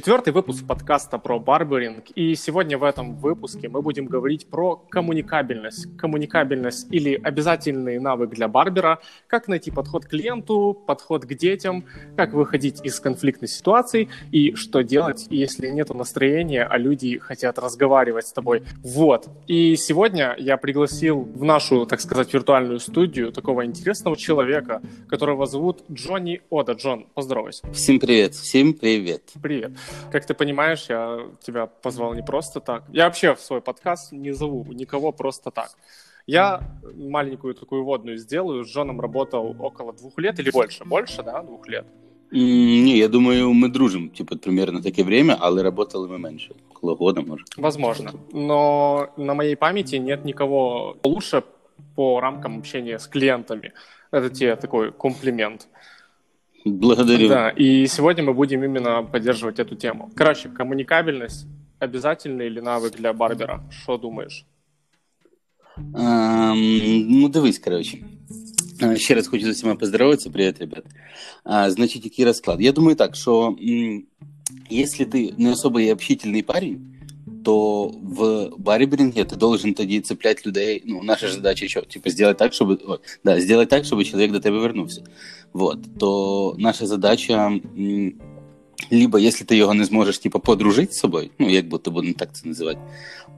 [0.00, 2.04] Четвертый выпуск подкаста про барберинг.
[2.14, 5.94] И сегодня в этом выпуске мы будем говорить про коммуникабельность.
[5.98, 11.84] Коммуникабельность или обязательный навык для барбера, как найти подход к клиенту, подход к детям,
[12.16, 18.26] как выходить из конфликтных ситуаций и что делать, если нет настроения, а люди хотят разговаривать
[18.26, 18.62] с тобой.
[18.82, 19.28] Вот.
[19.48, 24.80] И сегодня я пригласил в нашу, так сказать, виртуальную студию такого интересного человека,
[25.10, 26.72] которого зовут Джонни Ода.
[26.72, 27.70] Джон, поздоровайся.
[27.74, 28.32] Всем привет.
[28.32, 29.24] Всем привет.
[29.42, 29.72] Привет.
[30.12, 32.84] Как ты понимаешь, я тебя позвал не просто так.
[32.92, 35.70] Я вообще в свой подкаст не зову никого просто так.
[36.26, 36.60] Я
[36.94, 38.64] маленькую такую водную сделаю.
[38.64, 40.84] С Джоном работал около двух лет или больше.
[40.84, 41.84] Больше, да, двух лет?
[42.32, 46.54] Ні, я думаю, ми дружимо, типу, примерно таке время, але работали мы меньше.
[46.70, 47.56] Около года, может.
[47.56, 48.12] Возможно.
[48.32, 51.42] Но на моей памяти нет никого лучше
[51.96, 53.72] по рамкам общения с клиентами.
[54.12, 55.68] Это тебе такой комплимент.
[56.65, 57.29] Благодарю.
[57.29, 60.09] Да, и сегодня мы будем именно поддерживать эту тему.
[60.15, 61.45] Короче, коммуникабельность
[61.79, 63.63] обязательный или навык для барбера?
[63.69, 64.45] Что думаешь?
[65.77, 67.97] Ем, ну, дивись, коротше.
[68.81, 70.29] Е, Ще раз хочу з усіма поздороватися.
[70.29, 70.83] Привіт, ребят.
[71.43, 72.61] А, значить, який розклад?
[72.61, 74.03] Я думаю так, що м,
[74.69, 76.91] якщо ти не особо є общительний парень,
[77.43, 80.83] то в барберинге ты должен тоді цеплять людей.
[80.85, 81.81] Ну, наша ж задача що?
[81.81, 85.03] Типу, сделать так, щоб, о, да, сделать так, щоб чоловік до тебе вернувся.
[85.52, 85.78] Вот.
[85.98, 87.60] То наша задача,
[88.90, 92.36] либо если ти його не зможеш типу, подружити з собою, ну, як будто будемо так
[92.36, 92.80] це називати,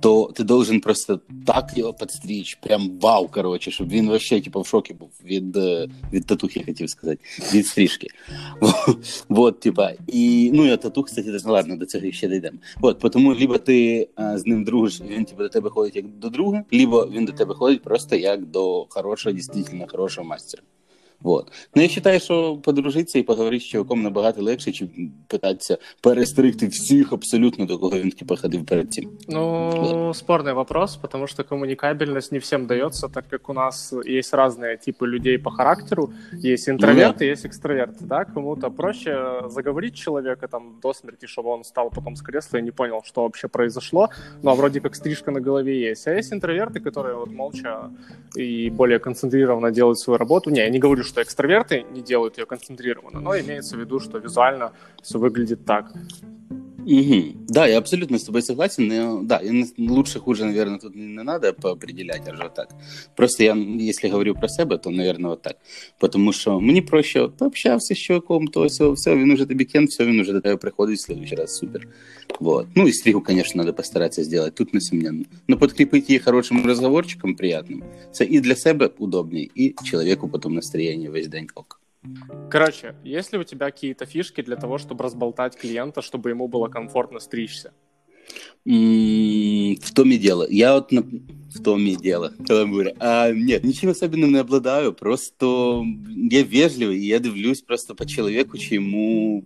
[0.00, 4.66] то ти должен просто так його підстрічь, прям вау, короче, щоб він вообще типу, в
[4.66, 7.20] шокі був від, е, від татухи, хотів сказати,
[7.54, 8.08] від стрижки.
[9.28, 12.58] Вот, типа, і, ну, я татух, кстати, даже, ладно, до цього ще дійдемо.
[12.80, 16.28] Вот, тому либо ти а, з ним дружиш, він типу, до тебе ходить як до
[16.28, 20.62] друга, либо він до тебе ходить просто як до хорошого, дійсно хорошого мастера.
[21.21, 21.51] Вот.
[21.75, 24.83] Ну, я вважаю, що подружитися і поговорити з чоловіком набагато легше, ніж
[25.27, 29.09] питатися перестригти всіх абсолютно, до кого він типу, ходив перед цим.
[29.27, 30.15] Ну, Вот.
[30.15, 35.07] спорный вопрос, потому что коммуникабельность не всем дается, так как у нас есть разные типы
[35.07, 36.09] людей по характеру.
[36.33, 38.25] Есть интроверты, есть экстраверты, да?
[38.25, 42.71] Кому-то проще заговорить человека там до смерти, чтобы он встал потом с кресла и не
[42.71, 44.09] понял, что вообще произошло.
[44.43, 46.07] Ну, а вроде как стрижка на голове есть.
[46.07, 47.89] А есть интроверты, которые вот молча
[48.35, 50.51] и более концентрированно делают свою работу.
[50.51, 54.16] Не, я не говорю, что экстраверты не делают ее концентрированно, но имеется в виду, что
[54.16, 55.92] визуально все выглядит так.
[56.87, 57.35] Угу.
[57.49, 58.87] Да, я абсолютно с тобой согласен.
[58.87, 62.69] Но, да, я не- лучше, хуже, наверное, тут не не надо поопределять, аж вот так.
[63.15, 63.55] Просто я,
[63.89, 65.57] если говорю про себе, то, наверное, вот так.
[65.99, 69.89] Потому що мені проще от, пообщався з чуваком, то все, все, він уже тобі кент,
[69.89, 71.87] все, він уже до тебе приходить в следующий раз, супер.
[72.39, 72.67] Вот.
[72.75, 75.25] Ну и стригу, конечно, надо постараться сделать, тут несомненно.
[75.47, 77.81] Но подкрепить її хорошим разговорчиком приятным,
[78.11, 81.80] це і для себе удобнее, і чоловіку потом настроєння весь день ок.
[82.50, 86.68] Короче, есть ли у тебя какие-то фишки для того, чтобы разболтать клиента, чтобы ему было
[86.68, 87.72] комфортно стричься?
[88.64, 90.46] В том и дело.
[90.48, 91.02] Я вот на...
[91.02, 92.32] в том и дело.
[92.98, 94.92] А, нет, ничем особенным не обладаю.
[94.92, 99.44] Просто я вежливый, и я дивлюсь просто по человеку, чи йому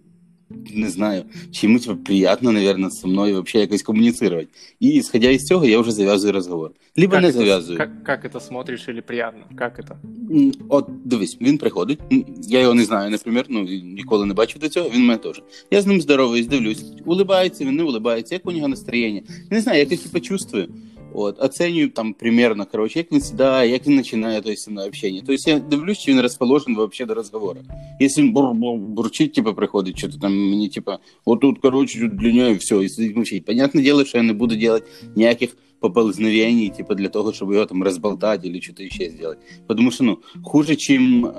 [0.75, 4.47] не знаю, чи йому типа, приятно, наверное, со мною вообще якось комуніцировать.
[4.79, 6.71] І исходя из цього, я вже зав'язую розговор.
[6.97, 7.77] Либо Как не это- зав'язую.
[7.77, 9.43] Как, как это смотришь или приятно?
[9.55, 9.95] Как это?
[10.31, 11.99] М, От дивись, він приходить.
[12.11, 14.89] м, Я його не знаю, наприклад, ну і ніколи не бачив до цього.
[14.89, 15.41] Він мене теж.
[15.71, 19.21] Я з ним здороваюсь, дивлюсь, улибається, він не улибається, як у нього настроєння.
[19.51, 20.67] Не знаю, якось типу, чувствую.
[21.15, 24.87] От, оценюю там примерно, короче, як він сідає, як він починає то есть, зі мною
[24.87, 25.23] общення.
[25.27, 27.59] Тобто я дивлюсь, чи він розположен вообще до розговору.
[27.99, 32.15] Якщо він бур бур бурчить, типу, приходить, що то там мені, типа, отут, короче, тут
[32.15, 33.45] длиняє, все, і сидить мовчить.
[33.45, 34.83] Понятне дело, що я не буду делать
[35.15, 39.41] ніяких поползновений, типа, для того, щоб його там розболтати або щось ще зробити.
[39.67, 41.31] Тому що, ну, хуже, чим е,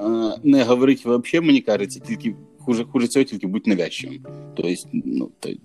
[0.44, 4.26] не говорити вообще, мені кажеться, тільки хуже, хуже цього тільки бути навязчивим.
[4.56, 5.58] Тобто, ну, то, говори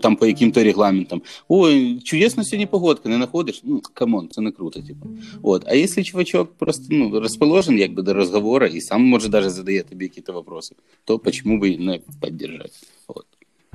[0.00, 1.22] там по яким-то регламентам.
[1.48, 3.60] Ой, чудесно сьогодні погодка, не знаходиш?
[3.64, 5.06] Ну, камон, це не круто, типу.
[5.42, 5.64] От.
[5.66, 10.04] А якщо чувачок просто ну, розположен якби до розговору і сам, може, даже задає тобі
[10.04, 10.74] якісь вопроси,
[11.04, 12.72] то почему бы и не поддержать?
[13.08, 13.26] Вот.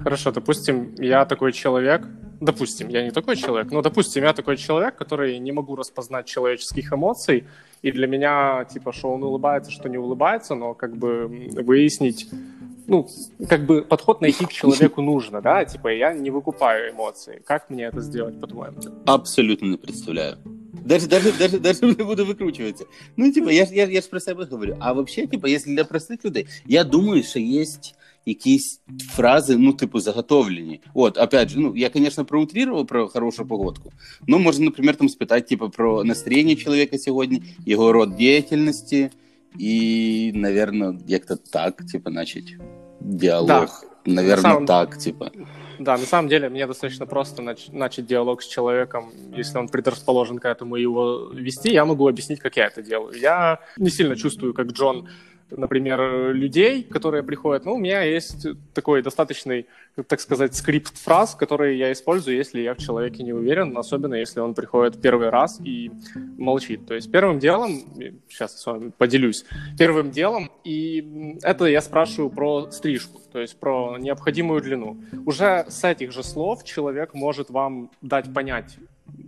[0.04, 2.08] Хорошо, допустим, я такой человек,
[2.42, 6.92] допустим, я не такой человек, но, допустим, я такой человек, который не могу распознать человеческих
[6.92, 7.46] эмоций,
[7.82, 12.28] и для меня, типа, что он улыбается, что не улыбается, но как бы м, выяснить,
[12.90, 13.08] ну,
[13.50, 17.42] как бы подход найти к человеку нужно, да, типа, я не выкупаю эмоции.
[17.46, 18.78] Как мне это сделать, по-твоему?
[19.06, 20.38] Абсолютно не представляю.
[20.86, 22.86] Даже, даже, даже, даже не буду викручуватися.
[23.18, 24.76] Ну, типа, я, ж- я, я ж про себе говорю.
[24.80, 27.66] А вообще, типа, якщо для простих людей, я думаю, що є
[28.26, 30.80] якісь фрази, ну, типу, заготовлені.
[30.94, 33.92] От, опять же, ну, я, конечно, проутрировал про хорошу погодку,
[34.28, 39.10] но можно, например, там спитати, типа, про настроєння чоловіка сьогодні, його род діяльності,
[39.60, 42.56] і, наверное, як-то так, типа, начать
[43.01, 43.85] діалог.
[44.07, 45.31] Наверное, самом- так, типа.
[45.79, 50.39] Да, на самом деле мне достаточно просто нач- начать диалог с человеком, если он предрасположен
[50.39, 53.13] к этому и его вести, я могу объяснить, как я это делаю.
[53.21, 55.09] Я не сильно чувствую, как Джон
[55.51, 59.67] например, людей, которые приходят, ну, у меня есть такой достаточный,
[60.07, 64.41] так сказать, скрипт фраз, который я использую, если я в человеке не уверен, особенно если
[64.41, 65.91] он приходит первый раз и
[66.39, 66.87] молчит.
[66.87, 67.83] То есть первым делом,
[68.29, 69.45] сейчас с вами поделюсь,
[69.79, 74.99] первым делом, и это я спрашиваю про стрижку, то есть про необходимую длину.
[75.27, 78.77] Уже с этих же слов человек может вам дать понять,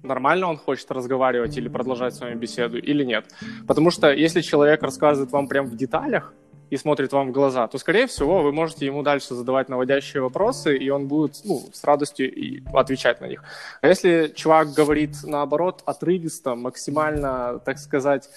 [0.02, 3.26] нормально он хочет разговаривать или продолжать с вами беседу или нет.
[3.67, 6.34] Потому что если человек рассказывает вам прям в деталях,
[6.72, 10.74] и смотрит вам в глаза, то, скорее всего, вы можете ему дальше задавать наводящие вопросы,
[10.74, 13.44] и он будет ну, с радостью и отвечать на них.
[13.82, 18.30] А если чувак говорит, наоборот, отрывисто, максимально, так сказать,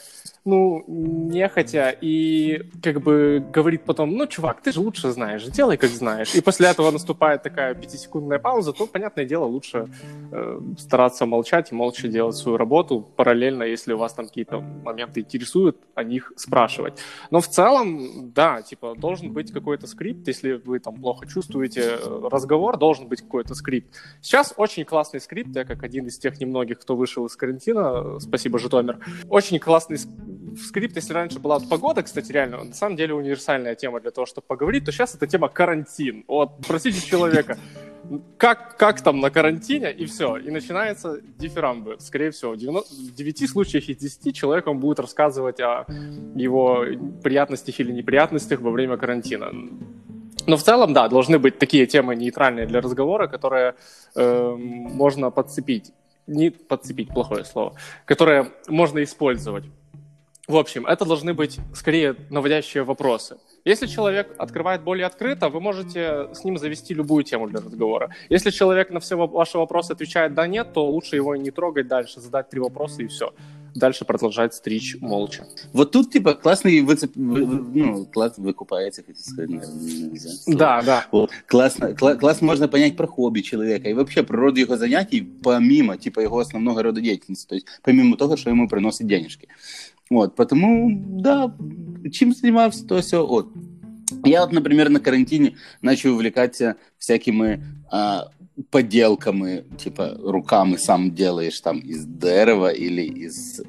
[0.44, 5.90] ну, нехотя, и как бы говорит потом, ну, чувак, ты же лучше знаешь, делай как
[5.90, 6.36] знаешь.
[6.36, 9.88] И после этого наступает такая пятисекундная пауза, то, понятное дело, лучше
[10.32, 15.22] э, стараться молчать и молча делать свою работу, параллельно, если у вас там какие-то моменты
[15.22, 17.00] интересуют, о них спрашивать.
[17.32, 22.30] Но в целом, да, типа, должен быть какой-то скрипт, если вы там плохо чувствуете э,
[22.32, 23.96] разговор, должен быть какой-то скрипт.
[24.22, 28.60] Сейчас очень классный скрипт, я как один из тех немногих, кто вышел из карантина, спасибо,
[28.60, 29.00] Житомир,
[29.30, 29.98] очень классный
[30.58, 34.48] скрипт, если раньше была погода, кстати, реально, на самом деле универсальная тема для того, чтобы
[34.48, 36.24] поговорить, то сейчас это тема карантин.
[36.28, 37.58] Вот, спросите человека,
[38.38, 40.38] как, как там на карантине, и все.
[40.38, 41.98] И начинается дифирамбы.
[42.00, 45.86] Скорее всего, в 9 случаях из 10 человек вам будет рассказывать о
[46.36, 46.86] его
[47.24, 49.52] приятностях или неприятностях во время карантина.
[50.48, 53.76] Но в целом, да, должны быть такие темы нейтральные для разговора, которые
[54.16, 55.92] э, можно подцепить.
[56.28, 57.76] Не подцепить, плохое слово.
[58.06, 59.64] Которые можно использовать.
[60.48, 63.38] В общем, это должны быть скорее наводящие вопросы.
[63.66, 68.12] Если человек открывает более открыто, вы можете с ним завести любую тему для разговора.
[68.30, 72.22] Если человек на все ваши вопросы отвечает «да», «нет», то лучше его не трогать дальше,
[72.22, 73.34] задать три вопроса и все.
[73.74, 75.48] Дальше продолжать стричь молча.
[75.74, 77.14] Вот тут, типа, классный выцеп...
[77.16, 80.30] вы, ну, класс выкупаете, хотите сказать, наверное, нельзя.
[80.48, 81.06] Да, да.
[81.12, 81.32] Вот.
[81.46, 85.98] Классно, кла- классно можно понять про хобби человека и вообще про роду его занятий, помимо,
[85.98, 89.50] типа, его основного рода деятельности, то есть помимо того, что ему приносит денежки.
[90.10, 90.90] Вот, потому,
[91.22, 91.56] да,
[92.12, 93.26] чем занимался, то все.
[93.26, 93.50] Вот.
[94.24, 98.28] Я вот, например, на карантине начал увлекаться всякими а,
[98.70, 103.62] поделками, типа руками сам делаешь там из дерева или из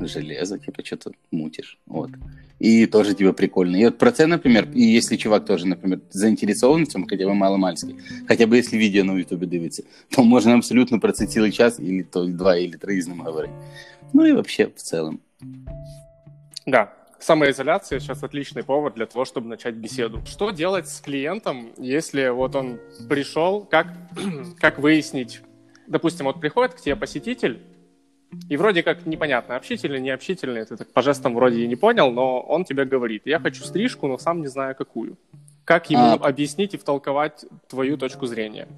[0.00, 2.10] железа, типа что-то мутишь, вот.
[2.58, 3.76] И тоже типа прикольно.
[3.76, 7.34] И вот про це, например, и если чувак тоже, например, заинтересован в цьому, хотя бы
[7.34, 7.96] мало-мальски,
[8.28, 12.02] хотя бы если видео на ютубе дивиться, то можно абсолютно про це цілий час, или
[12.02, 13.52] то два, или три з ним говорити.
[14.12, 15.18] Ну и вообще в целом.
[16.66, 20.22] Да, самоизоляция сейчас отличный повод для того, чтобы начать беседу.
[20.26, 22.78] Что делать с клиентом, если вот он
[23.08, 23.88] пришел, как,
[24.60, 25.40] как выяснить,
[25.86, 27.60] допустим, вот приходит к тебе посетитель,
[28.48, 32.10] и вроде как непонятно, общительный, не общительный, ты так по жестам вроде и не понял,
[32.10, 35.18] но он тебе говорит, я хочу стрижку, но сам не знаю какую.
[35.64, 36.14] Как ему а...
[36.14, 38.68] объяснить и втолковать твою точку зрения?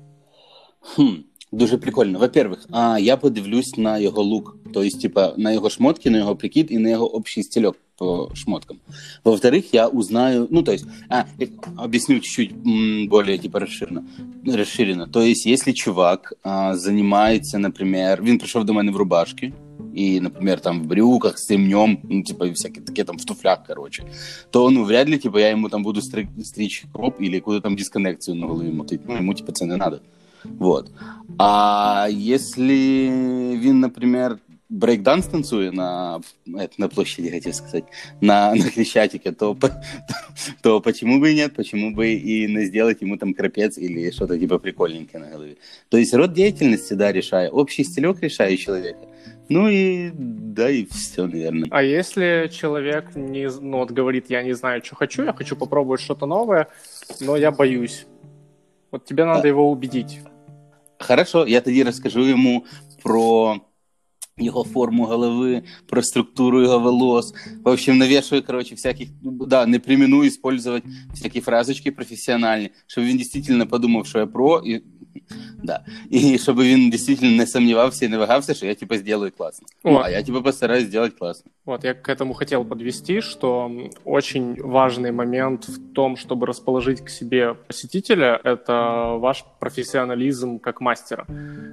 [0.97, 1.25] Хм.
[1.53, 2.19] Дуже прикольно.
[2.19, 6.72] Во-первых, а я подивлюсь на його лук, тобто, типа, на його шмотки, на його прикид
[6.72, 8.78] і на його общий стилек по шмоткам.
[9.24, 11.26] Во-вторых, я узнаю, ну, то есть, а,
[11.78, 12.54] объясню чуть-чуть
[13.10, 14.04] более, типа, расширенно.
[14.46, 15.08] расширенно.
[15.08, 19.54] То есть, если чувак а, занимается, например, він пришел до мене в рубашке,
[19.96, 24.04] и, например, там в брюках с ремнем, ну, типа, всякие такие там в туфлях, короче,
[24.52, 28.36] то, ну, вряд ли, типа, я ему там буду стричь кроп или какую-то там дисконнекцию
[28.36, 29.02] на голове мотить.
[29.08, 30.02] Ну, ему, типа, це не надо.
[30.60, 30.92] Вот.
[31.38, 33.10] А если
[33.58, 34.38] він, например,
[34.75, 36.21] брейкданс танцує на,
[36.79, 37.85] на площади, хотел сказать,
[38.21, 39.71] на, на Хрещатике, то, то,
[40.63, 44.39] то почему бы и нет, почему бы и не сделать ему там крапец или что-то
[44.39, 45.57] типа прикольненькое на голове.
[45.89, 48.99] То есть род деятельности, да, решает, общий стилек решает человека.
[49.49, 51.69] Ну и да, и все, наверное.
[51.71, 56.01] А если человек не, ну, вот говорит, я не знаю, что хочу, я хочу попробовать
[56.01, 56.67] что-то новое,
[57.21, 58.07] но я боюсь.
[58.91, 59.49] Вот тебе надо а...
[59.49, 60.21] его убедить.
[60.99, 62.65] Хорошо, я тоді розкажу йому
[63.03, 63.57] про
[64.38, 67.34] його форму голови, про структуру його волос.
[67.64, 73.68] В общем, навешаю, короче, всяких, да, не примену использовать всякие фразочки профессиональные, чтобы він дійсно
[73.68, 74.84] подумав, що я про, і
[75.63, 75.85] Да.
[76.11, 79.67] И чтобы він действительно не сомневался и не вагався, что я типа сделаю классно.
[79.83, 81.51] Ну, а я типа постараюсь сделать классно.
[81.65, 83.71] Вот, я к этому хотел подвести, что
[84.05, 91.27] очень важный момент в том, чтобы расположить к себе посетителя, это ваш профессионализм как мастера.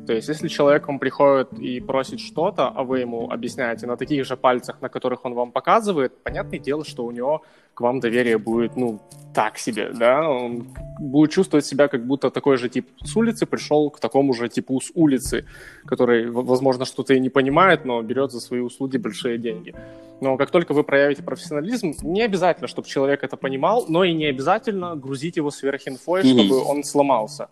[0.08, 4.26] То есть, если человек вам приходит и просит что-то, а вы ему объясняете на таких
[4.26, 7.44] же пальцах, на которых он вам показывает, понятное дело, что у него
[7.82, 9.00] к вам доверие будет, ну,
[9.34, 10.68] так себе, да, он
[11.00, 14.80] будет чувствовать себя как будто такой же тип с улицы пришел к такому же типу
[14.80, 15.46] с улицы,
[15.88, 19.74] который, возможно, что-то и не понимает, но берет за свои услуги большие деньги.
[20.22, 24.26] Но как только вы проявите профессионализм, не обязательно, чтобы человек это понимал, но и не
[24.26, 26.34] обязательно грузить его сверхинфой, mm-hmm.
[26.34, 27.48] чтобы он сломался.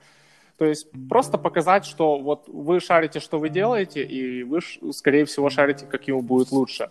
[0.59, 4.59] То есть просто показать, что вот вы шарите, что вы делаете, и вы,
[4.91, 6.89] скорее всего, шарите, как ему будет лучше.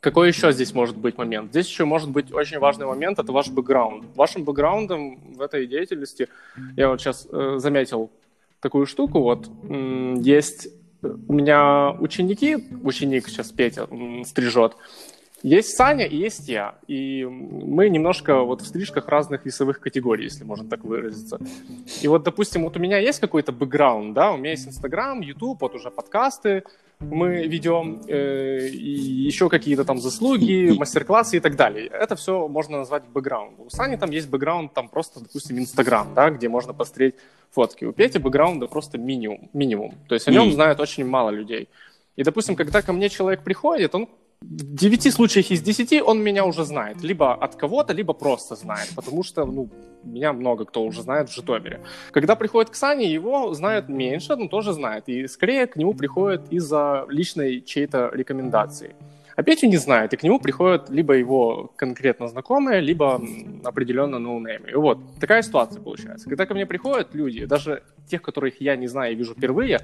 [0.00, 1.50] Какой еще здесь может быть момент?
[1.50, 4.04] Здесь еще может быть очень важный момент, это ваш бэкграунд.
[4.14, 6.28] Вашим бэкграундом в этой деятельности,
[6.76, 8.10] я вот сейчас э, заметил
[8.60, 9.48] такую штуку, вот,
[10.22, 10.68] есть
[11.02, 13.88] у меня ученики, ученик сейчас Петя
[14.24, 14.76] стрижет,
[15.48, 16.74] есть Саня и есть я.
[16.88, 21.38] И мы немножко вот в стрижках разных весовых категорий, если можно так выразиться.
[22.02, 25.60] И вот, допустим, вот у меня есть какой-то бэкграунд, да, у меня есть Инстаграм, Ютуб,
[25.60, 26.64] вот уже подкасты
[26.98, 28.90] мы ведем, э, и
[29.26, 31.88] еще какие-то там заслуги, мастер-классы и так далее.
[31.88, 33.66] Это все можно назвать бэкграундом.
[33.66, 37.14] У Сани там есть бэкграунд, там просто, допустим, Инстаграм, да, где можно посмотреть
[37.50, 37.84] фотки.
[37.84, 39.94] У Пети бэкграунда просто минимум, минимум.
[40.08, 41.68] То есть о нем знают очень мало людей.
[42.16, 44.08] И, допустим, когда ко мне человек приходит, он
[44.48, 47.02] в 9 случаях из 10 он меня уже знает.
[47.02, 48.88] Либо от кого-то, либо просто знает.
[48.94, 49.68] Потому что, ну,
[50.04, 51.80] меня много кто уже знает в Житомире.
[52.12, 55.08] Когда приходит к Сане, его знают меньше, но тоже знает.
[55.08, 58.94] И скорее к нему приходит из-за личной чьей-то рекомендации.
[59.36, 63.20] А Петю не знает, и к нему приходят либо его конкретно знакомые, либо
[63.64, 64.70] определенно ноунеймы.
[64.70, 66.28] И вот такая ситуация получается.
[66.28, 69.80] Когда ко мне приходят люди, даже тех, которых я не знаю и вижу впервые,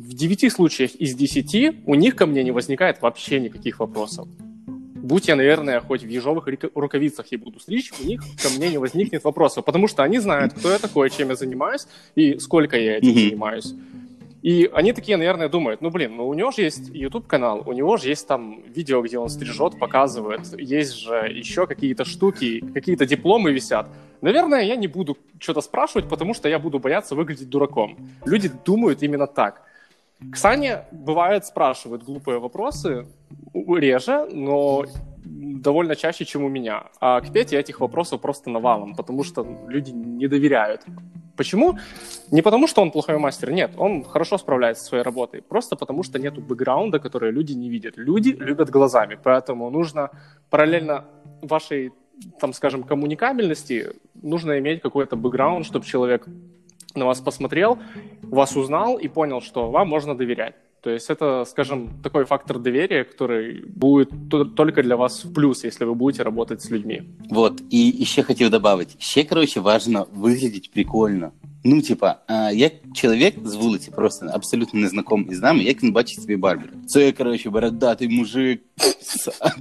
[0.00, 4.26] в 9 случаях из 10 у них ко мне не возникает вообще никаких вопросов.
[5.02, 8.78] Будь я, наверное, хоть в ежовых рукавицах и буду стричь, у них ко мне не
[8.78, 12.96] возникнет вопросов, потому что они знают, кто я такой, чем я занимаюсь и сколько я
[12.96, 13.28] этим mm-hmm.
[13.28, 13.74] занимаюсь.
[14.42, 17.98] И они такие, наверное, думают, ну, блин, ну, у него же есть YouTube-канал, у него
[17.98, 23.52] же есть там видео, где он стрижет, показывает, есть же еще какие-то штуки, какие-то дипломы
[23.52, 23.86] висят.
[24.22, 27.98] Наверное, я не буду что-то спрашивать, потому что я буду бояться выглядеть дураком.
[28.24, 29.62] Люди думают именно так.
[30.32, 33.06] Ксане, бывает, спрашивают глупые вопросы,
[33.54, 34.84] реже, но
[35.24, 36.84] довольно чаще, чем у меня.
[37.00, 40.82] А к Пете этих вопросов просто навалом, потому что люди не доверяют.
[41.36, 41.78] Почему?
[42.30, 46.02] Не потому, что он плохой мастер, нет, он хорошо справляется со своей работой, просто потому
[46.02, 47.96] что нету бэкграунда, который люди не видят.
[47.96, 50.10] Люди любят глазами, поэтому нужно
[50.50, 51.04] параллельно
[51.42, 51.92] вашей,
[52.38, 56.26] там, скажем, коммуникабельности, нужно иметь какой-то бэкграунд, чтобы человек
[56.94, 57.78] на вас посмотрел,
[58.22, 60.54] вас узнал и понял, что вам можно доверять.
[60.82, 64.10] То есть это, скажем, такой фактор доверия, который будет
[64.56, 67.02] только для вас в плюс, если вы будете работать с людьми.
[67.28, 68.96] Вот, и еще хотел добавить.
[68.98, 71.32] Еще, короче, важно выглядеть прикольно.
[71.67, 76.21] Ну, типа, а, я чоловік з вулиці, просто абсолютно незнакомий з нами, як він бачить
[76.21, 76.73] собі барбера.
[76.87, 78.61] Це, коротше, бородатий мужик.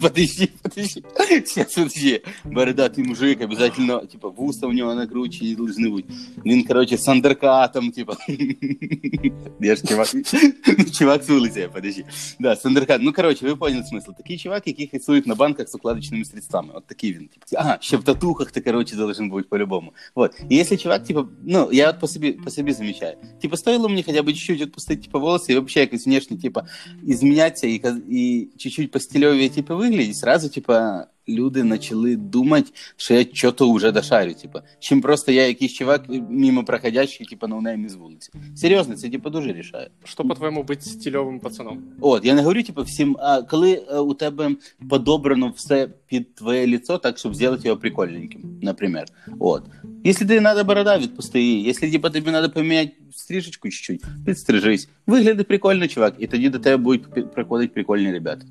[0.01, 1.03] Подожди, подожди.
[1.19, 2.23] Сейчас, подожди.
[2.45, 6.15] Бородатый мужик, обязательно, типа, вуса у него накручені должны бути.
[6.47, 8.17] Він, коротше, с андеркатом, типа.
[9.61, 10.09] Я ж чувак,
[10.99, 12.05] чувак з вулиці, подожди.
[12.41, 13.05] Да, с андеркатом.
[13.05, 14.11] Ну, короче, ви поняли смисл.
[14.17, 16.69] Такий чувак, який хисують на банках з укладочними средствами.
[16.75, 17.29] От такий він.
[17.29, 19.93] Типа, ага, ще в татухах ти, короче, должен бути по-любому.
[20.15, 20.33] Вот.
[20.51, 23.18] И если чувак, типа, ну, я вот по себе, по себе замечаю.
[23.42, 26.68] Типа, стоило мне хотя бы чуть-чуть отпустить, типа, волосы и вообще якось внешне, типа,
[27.04, 33.74] изменяться и, и чуть-чуть постелевее, типа, выглядеть, сразу, типа, люди почали думати, що я чого-то
[33.74, 38.32] вже дошарю, типу, чим просто я якийсь чувак мимо проходящий, типу, на наймі з вулиці.
[38.56, 39.90] Серйозно, це типу дуже рішає.
[40.04, 41.84] Що, по-твоєму, бути стильовим пацаном?
[42.02, 44.52] От, я не говорю, типу, всім, а коли у тебе
[44.90, 49.14] подобрано все під твоє лицо, так, щоб зробити його прикольненьким, наприклад.
[49.40, 49.64] От.
[50.04, 51.64] Якщо тобі треба борода, відпусти її.
[51.64, 54.90] Якщо типу, тобі треба поміняти стрижечку чуть-чуть, підстрижись.
[55.08, 58.46] Вигляди прикольно, чувак, і тоді до тебе будуть приходити прикольні ребята.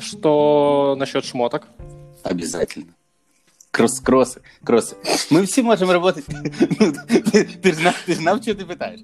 [0.00, 1.68] Что насчет шмоток?
[2.22, 2.94] Обязательно.
[3.70, 4.96] Кросс-кроссы, кроссы.
[5.30, 6.26] Мы все можем работать.
[6.26, 9.00] Ты же знал, что ты пытаешь.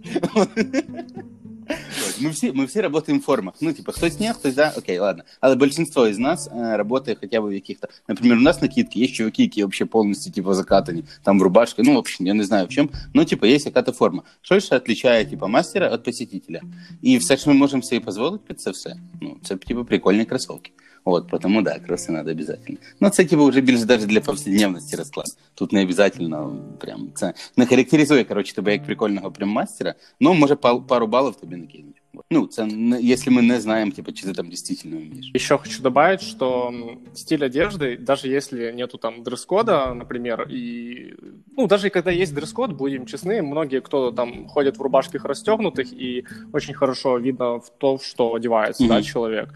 [2.21, 3.55] Мы все, мы все работаем в формах.
[3.61, 5.25] Ну, типа, кто-то нет, кто да, окей, ладно.
[5.41, 7.89] Але большинство из нас э, работает хотя бы в каких-то...
[8.07, 11.95] Например, у нас накидки, есть чуваки, которые вообще полностью, типа, закатаны, там, в рубашке, ну,
[11.95, 14.25] в общем, я не знаю в чем, но, типа, есть какая-то форма.
[14.43, 16.63] Что же отличает, типа, мастера от посетителя?
[17.03, 18.97] И все, что мы можем себе позволить, это все.
[19.21, 20.73] Ну, это, типа, прикольные кроссовки.
[21.06, 22.78] Вот, потому да, кроссы надо обязательно.
[23.00, 25.28] Но це типа уже більше даже для повседневности расклад.
[25.54, 30.56] Тут не обязательно прям це не характеризує, короче, тебе як прикольного прям мастера, но може
[30.56, 31.97] пару балів тобі накинуть.
[32.31, 32.67] Ну, це
[33.01, 35.31] если мы не знаем, типа, чи ты там действительно умеешь.
[35.35, 36.73] Еще хочу добавить, что
[37.15, 41.15] стиль одежды, даже если нету там дресс-кода, например, и
[41.57, 46.25] ну даже когда есть дресс-код, будем честны, многие кто там ходят в рубашках расстегнутых и
[46.53, 49.03] очень хорошо видно в то, что одевается, да, Мгм.
[49.05, 49.49] человек.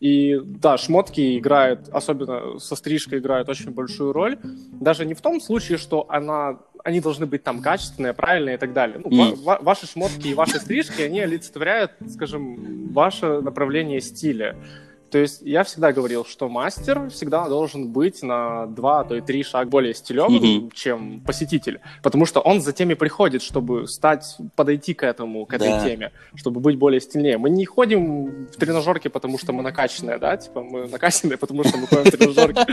[0.00, 4.38] И да, шмотки играют, особенно со стрижкой играют очень большую роль.
[4.80, 8.72] Даже не в том случае, что она они должны быть там качественные, правильные и так
[8.72, 9.00] далее.
[9.04, 14.56] Ну, ва- ва- ваши шмотки и ваши стрижки, они олицетворяют, скажем, ваше направление стиля.
[15.10, 19.20] То есть я всегда говорил, что мастер всегда должен быть на два, а то и
[19.20, 20.70] три шага более стилевым, Мгм.
[20.72, 21.80] чем посетитель.
[22.02, 25.84] Потому что он за теми приходит, чтобы стать, подойти к этому, к этой Да.
[25.84, 27.38] теме, чтобы быть более стильнее.
[27.38, 31.78] Мы не ходим в тренажерки, потому что мы накачанные, да, типа мы накачанные, потому что
[31.78, 32.66] мы ходим в тренажерки.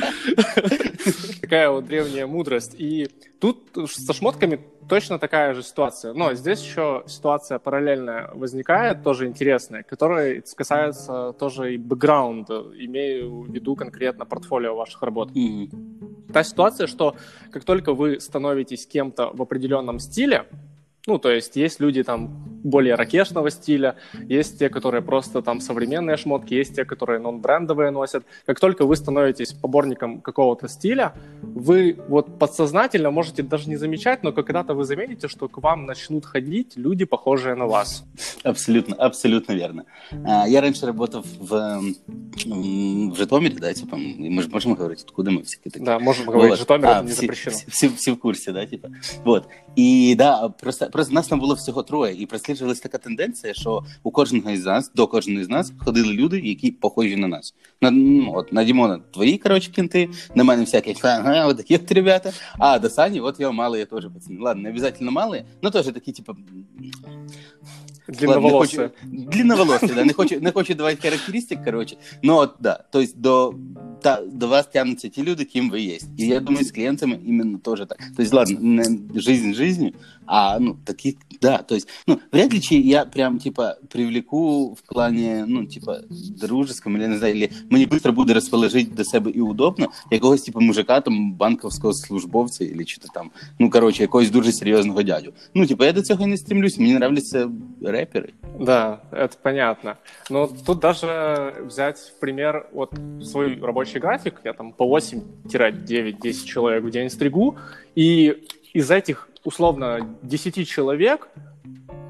[1.42, 2.76] Такая вот древняя мудрость.
[2.78, 6.14] И тут со шмотками точно такая же ситуация.
[6.14, 13.54] Но здесь еще ситуация параллельная возникает, тоже интересная, которая касается тоже и бэкграунда, имею в
[13.54, 15.32] виду конкретно портфолио ваших работ.
[15.34, 16.26] Мгм.
[16.34, 17.16] Та ситуация, что
[17.52, 20.46] как только вы становитесь кем-то в определенном стиле,
[21.08, 23.95] ну, то есть есть люди там более ракешного стиля,
[24.29, 28.25] есть те, которые просто там современные шмотки, есть те, которые нон-брендовые носят.
[28.47, 34.33] Как только вы становитесь поборником какого-то стиля, вы вот подсознательно можете даже не замечать, но
[34.33, 38.05] когда-то вы заметите, что к вам начнут ходить люди, похожие на вас.
[38.45, 39.85] Абсолютно, абсолютно верно.
[40.25, 45.03] А, Я раньше работал в, м, в Житомире, да, типа, и мы же можем говорить,
[45.03, 45.85] откуда мы все такие.
[45.85, 46.59] Да, можем говорить, Вот.
[46.59, 47.57] Житомир, А, это не всі, запрещено.
[47.57, 48.89] Всі, всі, всі в курсі, да, типа.
[49.25, 49.45] Вот.
[49.77, 54.11] І да, просто, просто нас там було всього троє, і просліджувалась така тенденція, що у
[54.11, 57.55] кожного із нас, до кожного із нас ходили люди, які похожі на нас.
[57.81, 61.93] На, ну, от, на Дімона твої, коротше, кінти, на мене всякі, ага, от такі от
[61.93, 64.41] ребята, а до Сані, от його малые теж пацани.
[64.41, 66.37] Ладно, не обязательно малые, но теж такі, типа,
[68.11, 68.81] Длинноволосые.
[68.81, 71.97] Ладно, не хочу, длинноволосые, да, не хочу, не хочу давати характеристик, коротше.
[72.23, 73.55] Ну, от, да, то есть до,
[74.03, 75.99] та, до вас тягнуться ті люди, ким ви є.
[76.17, 77.99] І я думаю, з клієнтами іменно теж так.
[78.17, 79.93] То есть, ладно, не жизнь жизнью,
[80.27, 84.81] а, ну, такі, да, то есть, ну, вряд ли чи я прям, типа, привлеку в
[84.81, 86.01] плані, ну, типа,
[86.41, 90.61] дружескому, или, не знаю, или мені швидко буде розположити до себе і удобно, якогось, типа,
[90.61, 95.33] мужика, там, банковського службовця, или що-то там, ну, коротше, якогось дуже серйозного дядю.
[95.55, 97.51] Ну, типа, я до цього не стремлюсь, мені нравляться
[97.83, 98.31] рэперы.
[98.61, 99.97] Да, это понятно.
[100.31, 106.85] Но тут даже взять в пример вот свой рабочий график, я там по 8-9-10 человек
[106.85, 107.57] в день стригу,
[107.97, 108.37] и
[108.75, 111.30] из этих условно 10 человек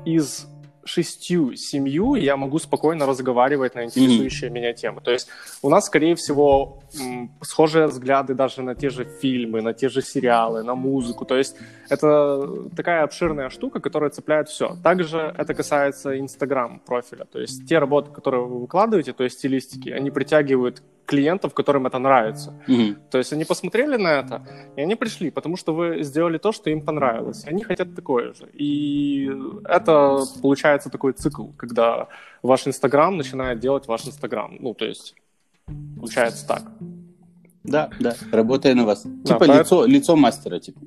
[0.05, 0.47] из
[0.85, 5.01] шестью, семью я могу спокойно разговаривать на интересующие меня темы.
[5.01, 5.27] То есть
[5.63, 6.83] у нас, скорее всего,
[7.41, 11.25] схожие взгляды даже на те же фильмы, на те же сериалы, на музыку.
[11.25, 11.57] То есть
[11.89, 14.77] это такая обширная штука, которая цепляет все.
[14.83, 17.25] Также это касается Инстаграм профиля.
[17.25, 21.99] То есть те работы, которые вы выкладываете, то есть стилистики, они притягивают клиентов, которым это
[21.99, 22.53] нравится.
[22.67, 22.97] Мгм.
[23.09, 24.41] То есть они посмотрели на это,
[24.75, 27.45] и они пришли, потому что вы сделали то, что им понравилось.
[27.45, 28.47] И они хотят такое же.
[28.53, 29.29] И
[29.65, 32.07] это получается такой цикл, когда
[32.41, 34.55] ваш Инстаграм начинает делать ваш Инстаграм.
[34.59, 35.15] Ну, то есть
[35.99, 36.63] получается так.
[37.63, 39.03] Да, да, работая на вас.
[39.23, 40.81] типа поэт- лицо, лицо мастера, типа.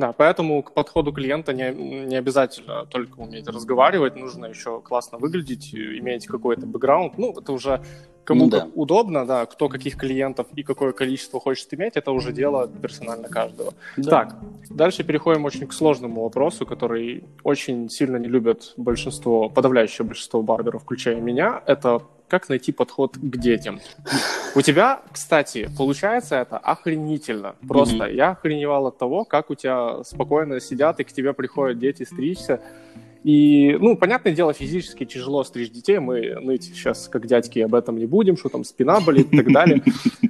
[0.00, 5.74] Да, поэтому к подходу клиента не, не обязательно только уметь разговаривать, нужно еще классно выглядеть,
[5.74, 7.18] и иметь какой-то бэкграунд.
[7.18, 7.82] Ну, это уже
[8.24, 8.68] кому Ну да.
[8.74, 13.74] удобно, да, кто каких клиентов и какое количество хочет иметь, это уже дело персонально каждого.
[13.98, 14.10] Да.
[14.10, 14.36] Так,
[14.70, 20.82] дальше переходим очень к сложному вопросу, который очень сильно не любят большинство, подавляющее большинство барберов,
[20.82, 21.62] включая меня.
[21.66, 23.80] Это как найти подход к детям.
[24.54, 27.56] У тебя, кстати, получается это охренительно.
[27.68, 28.14] Просто Мгм.
[28.14, 32.60] я охреневал от того, как у тебя спокойно сидят, и к тебе приходят дети стричься.
[33.22, 35.98] И, ну, понятное дело, физически тяжело стричь детей.
[35.98, 39.52] Мы ныть сейчас, как дядьки, об этом не будем, что там спина болит и так
[39.52, 39.82] далее.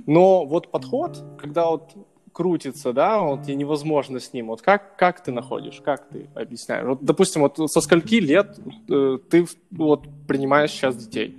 [0.07, 1.93] Но вот подход, когда вот
[2.33, 4.49] крутится, да, вот и невозможно с ним.
[4.49, 6.87] Вот как, как ты находишь, как ты объясняешь?
[6.87, 8.59] Вот, допустим, вот со скольки лет
[8.89, 11.37] э, ты вот принимаешь сейчас детей?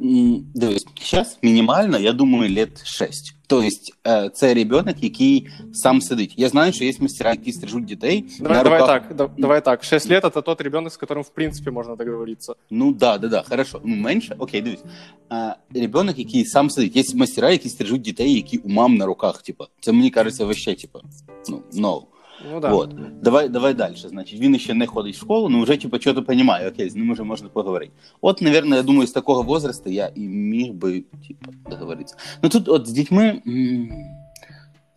[0.00, 3.32] М, Дивись, зараз мінімально, я думаю, лет 6.
[3.46, 3.68] Тобто,
[4.06, 6.34] е, це ребенок, який сам сидить.
[6.36, 9.02] Я знаю, що є мастера, які стрижуть дітей Давай, на давай руках.
[9.08, 9.84] так, да- давай так.
[9.84, 12.54] 6 лет это тот ребенок, с которым, в принципе, можно договориться.
[12.70, 13.80] Ну да, да, да, хорошо.
[13.84, 14.82] Ну, менше, окей, дивись.
[15.28, 16.96] А, ребенок, який сам сидить.
[16.96, 19.66] Є мастера, які стрижуть дітей, які у мам на руках, типа.
[19.80, 21.00] Це мені кажеться вообще, типа,
[21.48, 22.02] ну, no.
[22.51, 22.69] Ну да.
[22.69, 22.95] Вот.
[23.21, 23.95] Давай, давай далі.
[23.95, 26.95] Значить, він ще не ходить в школу, але вже типу, чого то розуміє, окей, з
[26.95, 27.91] ним вже можна поговорити.
[28.21, 32.15] От, навірно я думаю, з такого возрасту я і міг би, типу, договоритися.
[32.43, 33.41] Ну тут от з дітьми.
[33.47, 33.89] м,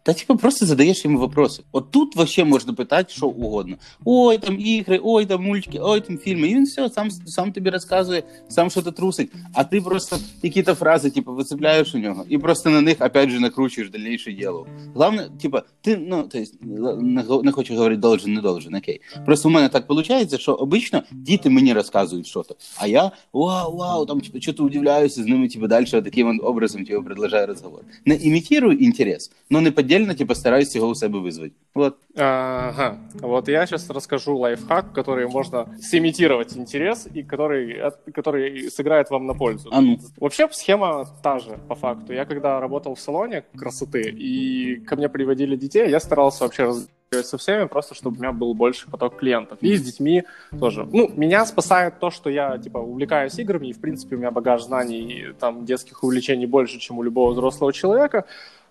[0.05, 1.64] та типа просто задаешь им вопросы.
[1.73, 3.79] Вот тут вообще можно пытать что угодно.
[4.05, 6.49] Ой, там игры, ой, там мультики, ой, там фильмы.
[6.49, 9.33] И он все, сам, сам тебе рассказывает, сам что-то трусит.
[9.55, 13.40] А ты просто какие-то фразы, типа, выцепляешь у него и просто на них, опять же,
[13.40, 14.69] накручиваешь дальнейшее дело.
[14.93, 19.01] Главное, типа, ты, ну, то есть, не хочу говорить должен, не должен, окей.
[19.25, 24.05] Просто у меня так получается, что обычно діти мне рассказывают что-то, а я, вау, вау,
[24.05, 27.57] там, типа, что-то удивляюсь, и ними, типа, дальше таким образом тебе типа, продолжаю.
[28.05, 31.52] Не имитирую интерес, но не поддерживаю поддельно, типа, стараюсь его у себя вызвать.
[31.74, 31.98] Вот.
[32.16, 32.98] Ага.
[33.20, 37.80] Вот я сейчас расскажу лайфхак, который можно сымитировать интерес и который,
[38.12, 39.68] который сыграет вам на пользу.
[39.72, 39.98] А ну.
[40.18, 42.12] Вообще схема та же, по факту.
[42.12, 46.90] Я когда работал в салоне красоты, и ко мне приводили детей, я старался вообще разговаривать
[47.22, 49.59] со всеми, просто чтобы у меня был больше поток клиентов.
[49.61, 50.24] И с детьми
[50.59, 50.88] тоже.
[50.92, 54.64] Ну, меня спасает то, что я, типа, увлекаюсь играми, и, в принципе, у меня багаж
[54.64, 58.24] знаний, там, детских увлечений больше, чем у любого взрослого человека.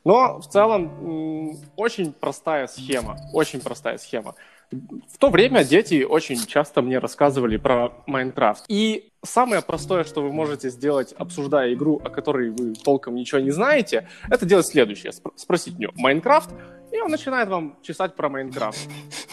[0.03, 4.35] Но в целом очень простая схема, очень простая схема.
[4.71, 8.65] В то время дети очень часто мне рассказывали про Майнкрафт.
[8.67, 13.51] И самое простое, что вы можете сделать, обсуждая игру, о которой вы толком ничего не
[13.51, 15.11] знаете, это делать следующее.
[15.35, 16.49] Спросить у него Майнкрафт,
[16.91, 18.89] и он начинает вам чесать про Майнкрафт.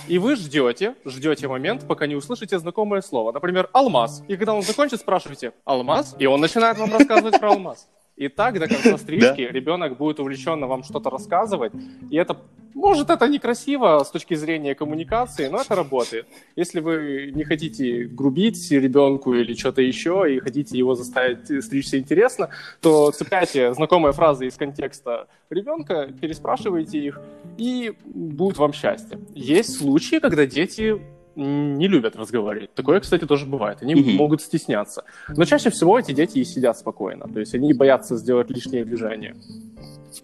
[0.09, 3.33] И вы ждете, ждете момент, пока не услышите знакомое слово.
[3.33, 4.23] Например, алмаз.
[4.29, 7.89] И когда он закончит, спрашиваете «Алмаз?» И он начинает вам рассказывать про алмаз.
[8.21, 11.73] И так до конца стрижки ребенок будет увлеченно вам что-то рассказывать.
[12.11, 12.37] И это,
[12.75, 16.27] может, это некрасиво с точки зрения коммуникации, но это работает.
[16.55, 22.51] Если вы не хотите грубить ребенку или что-то еще, и хотите его заставить стричься интересно,
[22.83, 27.19] то цепляйте знакомые фразы из контекста ребенка, переспрашивайте их,
[27.57, 29.19] и будет вам счастье.
[29.35, 31.01] Есть случаи, когда дети
[31.37, 32.75] не любят разговаривать.
[32.75, 33.79] Такое, кстати, тоже бывает.
[33.83, 34.17] Они mm-hmm.
[34.17, 35.05] могут стесняться.
[35.29, 37.29] Но чаще всего эти дети и сидят спокойно.
[37.29, 39.37] То есть они боятся сделать лишние движения.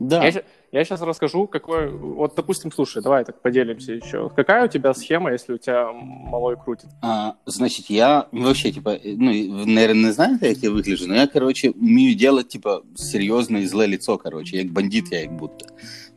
[0.00, 0.24] Да.
[0.24, 0.42] Я,
[0.72, 1.88] я сейчас расскажу, какой...
[1.88, 4.30] Вот, допустим, слушай, давай так поделимся еще.
[4.34, 6.90] Какая у тебя схема, если у тебя малой крутит?
[7.02, 9.30] А, значит, я вообще, типа, ну,
[9.64, 13.86] наверное, не знаете, как я выгляжу, но я, короче, умею делать, типа, серьезное и злое
[13.86, 14.58] лицо, короче.
[14.58, 15.66] Я как бандит, я как будто.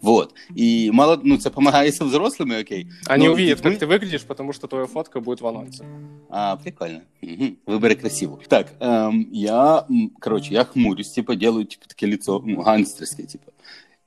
[0.02, 0.34] Вот.
[0.56, 2.88] И мало, ну, это помогает со взрослыми, окей.
[3.06, 5.84] Они Но увидят, как ты выглядишь, потому что твоя фотка будет в анонсе.
[6.30, 7.04] А, прикольно.
[7.22, 7.58] Угу.
[7.66, 8.40] Выборы красиво.
[8.48, 9.86] Так, эм, я,
[10.20, 13.52] короче, я хмурюсь, типа, делаю, типа, такое лицо ну, гангстерское, типа.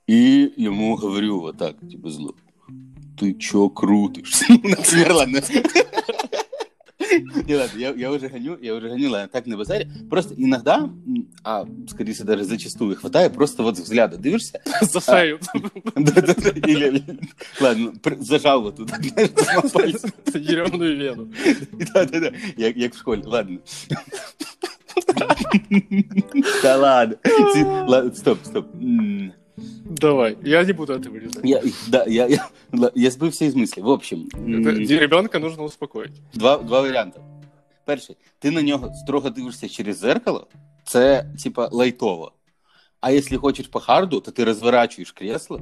[0.06, 2.34] И ему говорю вот так, типа, зло.
[3.18, 4.42] Ты чё крутишь?
[4.48, 5.42] Например, ладно.
[7.20, 9.90] Не, ладно, я, я уже гоню, я уже гоню, ладно, так на базаре.
[10.08, 10.90] Просто иногда,
[11.44, 14.60] а, скорее всего, даже зачастую хватает, просто вот взгляда дивишься.
[14.80, 15.38] За шею.
[15.94, 17.02] Или,
[17.60, 18.90] ладно, зажал вот тут,
[20.34, 21.32] Еремную вену.
[21.92, 23.58] Да-да-да, як в школе, ладно.
[26.62, 28.14] Да ладно.
[28.14, 28.66] Стоп, стоп.
[29.85, 31.43] Давай, я не буду это вырезать.
[31.43, 32.49] Я, да, я, я,
[32.95, 33.81] я збився із мислі.
[33.81, 36.11] В общем, это, ребенка нужно успокоить.
[36.33, 37.19] Два, два варіанти.
[37.85, 40.47] Перший, ти на нього строго дивишся через зеркало,
[40.83, 42.31] це типа лайтово.
[43.01, 45.61] А якщо хочеш по харду, то ти розворачуєш кресло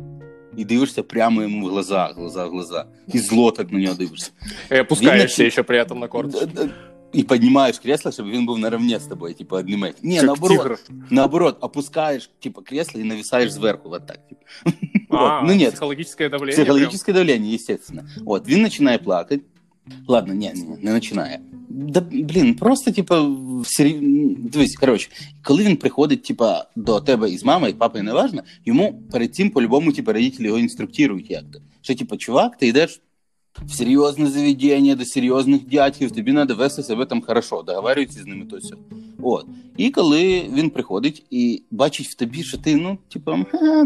[0.58, 2.86] і дивишся прямо йому в глаза, глаза, глаза.
[3.14, 4.32] І зло так на нього дивишся.
[4.72, 6.70] І опускаєшся Він, ще при этом на корточку.
[7.16, 10.04] и поднимаешь кресло, чтобы он был наравне с тобой, типа, обнимать.
[10.04, 11.06] Не, как наоборот, тигр.
[11.10, 14.42] наоборот, опускаешь, типа, кресло и нависаешь сверху, вот так, типа.
[15.10, 15.48] А, вот.
[15.48, 15.72] Ну нет.
[15.72, 16.56] Психологическое давление.
[16.56, 17.28] Психологическое прям.
[17.28, 18.10] давление, естественно.
[18.22, 19.42] Вот, він починає плакать.
[20.08, 21.40] Ладно, не, не, не починає.
[21.70, 23.30] Да, блін, просто, типа,
[23.66, 24.00] сері...
[24.38, 25.10] дивись, коротше,
[25.44, 29.92] коли він приходить, типа, до тебе із мамою, і папою, неважно, йому перед цим по-любому,
[29.92, 31.60] типа, родителі його інструктують як-то.
[31.82, 33.02] Що, типа, чувак, ти йдеш
[33.67, 38.47] в серйозне заведення, до серйозних дядьків, тобі треба вести себе там хорошо, договарюється з ними
[38.51, 38.75] то все.
[39.23, 39.47] От.
[39.77, 43.37] І коли він приходить і бачить в тобі, що ти, ну, типу,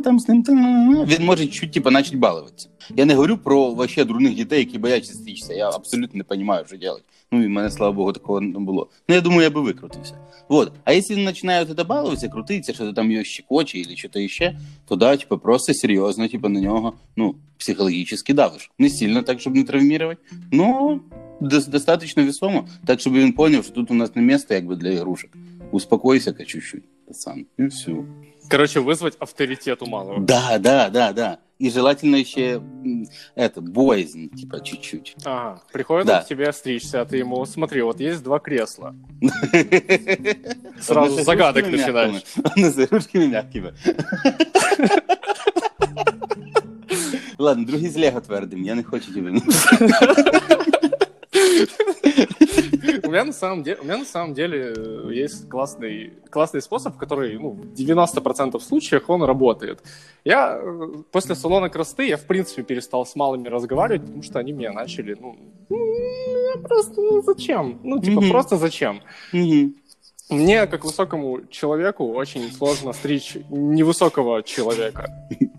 [0.05, 2.69] там з ним там, він може чуть типу, почати балуватися.
[2.97, 5.55] Я не говорю про вообще дурних дітей, які бояться стрічся.
[5.55, 7.05] Я абсолютно не розумію, що робити.
[7.32, 8.90] Ну, і в мене, слава Богу, такого не було.
[9.08, 10.18] Ну, я думаю, я би викрутився.
[10.50, 10.74] Вот.
[10.84, 14.96] А если он начинает это баловаться, крутиться, что-то там ее щекоче или что-то еще, то
[14.96, 18.72] да, типа просто серьезно, типа на него, ну, психологически давишь.
[18.80, 20.18] Не сильно так, чтобы не травмировать,
[20.52, 21.02] но
[21.40, 24.96] достаточно весомо, так, чтобы он понял, что тут у нас не место как бы для
[24.96, 25.32] игрушек.
[25.72, 28.06] Успокойся-ка чуть-чуть, пацан, и все.
[28.50, 30.20] Короче, вызвать авторитет у малого.
[30.20, 31.40] Да, да, да, да.
[31.59, 32.63] И желательно еще
[33.37, 35.15] это, боязнь, типа, чуть-чуть.
[35.25, 36.23] Ага, приходит да.
[36.23, 38.95] к тебе стричься, а ты ему, смотри, вот есть два кресла.
[40.81, 42.23] Сразу загадок начинаешь.
[42.75, 43.73] За ручками мягкими.
[47.39, 49.33] Ладно, другий з Лего твердим, я не хочу тебе.
[53.15, 54.75] Меня на самом деле, у меня на самом деле
[55.11, 59.83] есть классный, классный способ, который ну, в 90% случаев он работает.
[60.25, 60.61] Я
[61.13, 65.17] после салона красоты, я в принципе перестал с малыми разговаривать, потому что они меня начали,
[65.21, 65.37] ну,
[66.63, 67.79] просто ну, зачем?
[67.83, 68.31] Ну, типа, mm-hmm.
[68.31, 69.01] просто зачем?
[69.33, 69.75] Mm-hmm.
[70.31, 75.11] Мне, как высокому человеку, очень сложно стричь невысокого человека,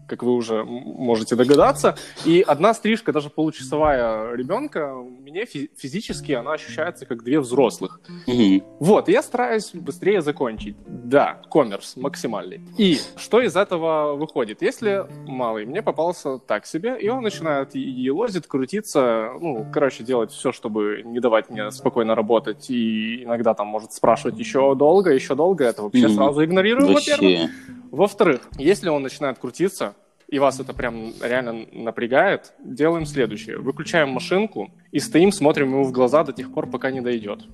[0.07, 1.95] как вы уже можете догадаться.
[2.25, 7.99] И одна стрижка, даже получасовая ребенка, мне физически она ощущается как две взрослых.
[8.27, 8.63] Mm-hmm.
[8.79, 10.75] Вот, я стараюсь быстрее закончить.
[10.87, 12.61] Да, коммерс максимальный.
[12.77, 14.63] И что из этого выходит?
[14.63, 20.31] Если малый мне попался так себе, и он начинает и лозит, крутиться, ну, короче, делать
[20.31, 25.11] все, чтобы не давать мне спокойно работать, и иногда там может спрашивать еще еще долго,
[25.11, 26.15] еще долго, это вообще mm.
[26.15, 27.49] сразу игнорирую, во-первых.
[27.91, 29.95] Во-вторых, если он начинает крутиться,
[30.27, 33.57] и вас это прям реально напрягает, делаем следующее.
[33.57, 37.45] Выключаем машинку и стоим, смотрим ему в глаза до тех пор, пока не дойдет.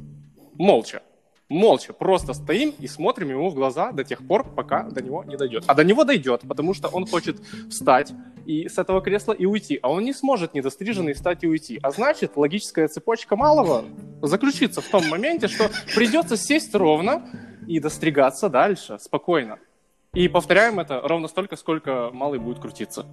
[0.55, 1.01] Молча.
[1.51, 1.91] Молча.
[1.91, 5.65] Просто стоим и смотрим ему в глаза до тех пор, пока до него не дойдет.
[5.67, 8.13] А до него дойдет, потому что он хочет встать
[8.45, 9.77] и с этого кресла и уйти.
[9.81, 11.77] А он не сможет недостриженный встать и уйти.
[11.83, 13.83] А значит, логическая цепочка малого
[14.21, 17.29] заключится в том моменте, что придется сесть ровно
[17.67, 19.59] и достригаться дальше, спокойно.
[20.13, 23.05] И повторяем это ровно столько, сколько малый будет крутиться.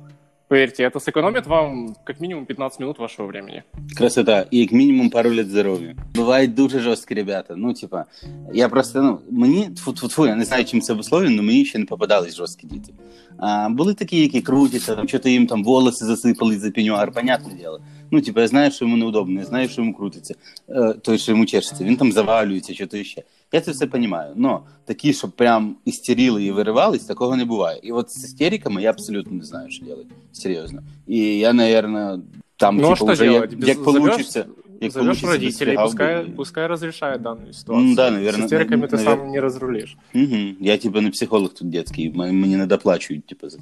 [0.47, 3.63] Поверьте, это сэкономит вам как минимум 15 минут вашего времени.
[3.95, 4.41] Красота.
[4.51, 5.95] И как минимум пару лет здоров'я.
[6.15, 7.55] Бувають дуже жорсткі ребята.
[7.57, 8.05] Ну, типа,
[8.53, 11.65] я просто, ну, мені, тьфу -тьфу -тьфу, я не знаю, чим це обусловлено, але мені
[11.65, 12.93] ще не попадались жорсткі діти.
[13.37, 17.81] А, Були такі, які крутяться, там, що-то їм там волоси засипали за пенюар, понятне діло.
[18.10, 20.34] Ну, типа, я знаю, що йому неудобно, я знаю, що йому крутиться,
[20.68, 23.22] е, той, що йому чешеться, він там завалюється, що то ще.
[23.52, 24.32] Я це все розумію.
[24.36, 27.80] Но такі, щоб прям істеріли і виривались, такого не буває.
[27.82, 30.14] І от з істериками я абсолютно не знаю, що робити.
[30.32, 30.82] Серйозно.
[31.06, 32.20] І я, наверное,
[32.56, 34.46] там, ну, типу, вже як, як получится...
[34.80, 37.96] Як Зовешь родителей, пускай, пускай разрешают данную ситуацию.
[37.96, 38.42] да, наверное.
[38.42, 39.96] С истериками ты сам не разрулишь.
[40.14, 40.56] Угу.
[40.60, 43.58] Я типа на психолог тут детский, мне не доплачивают типа за.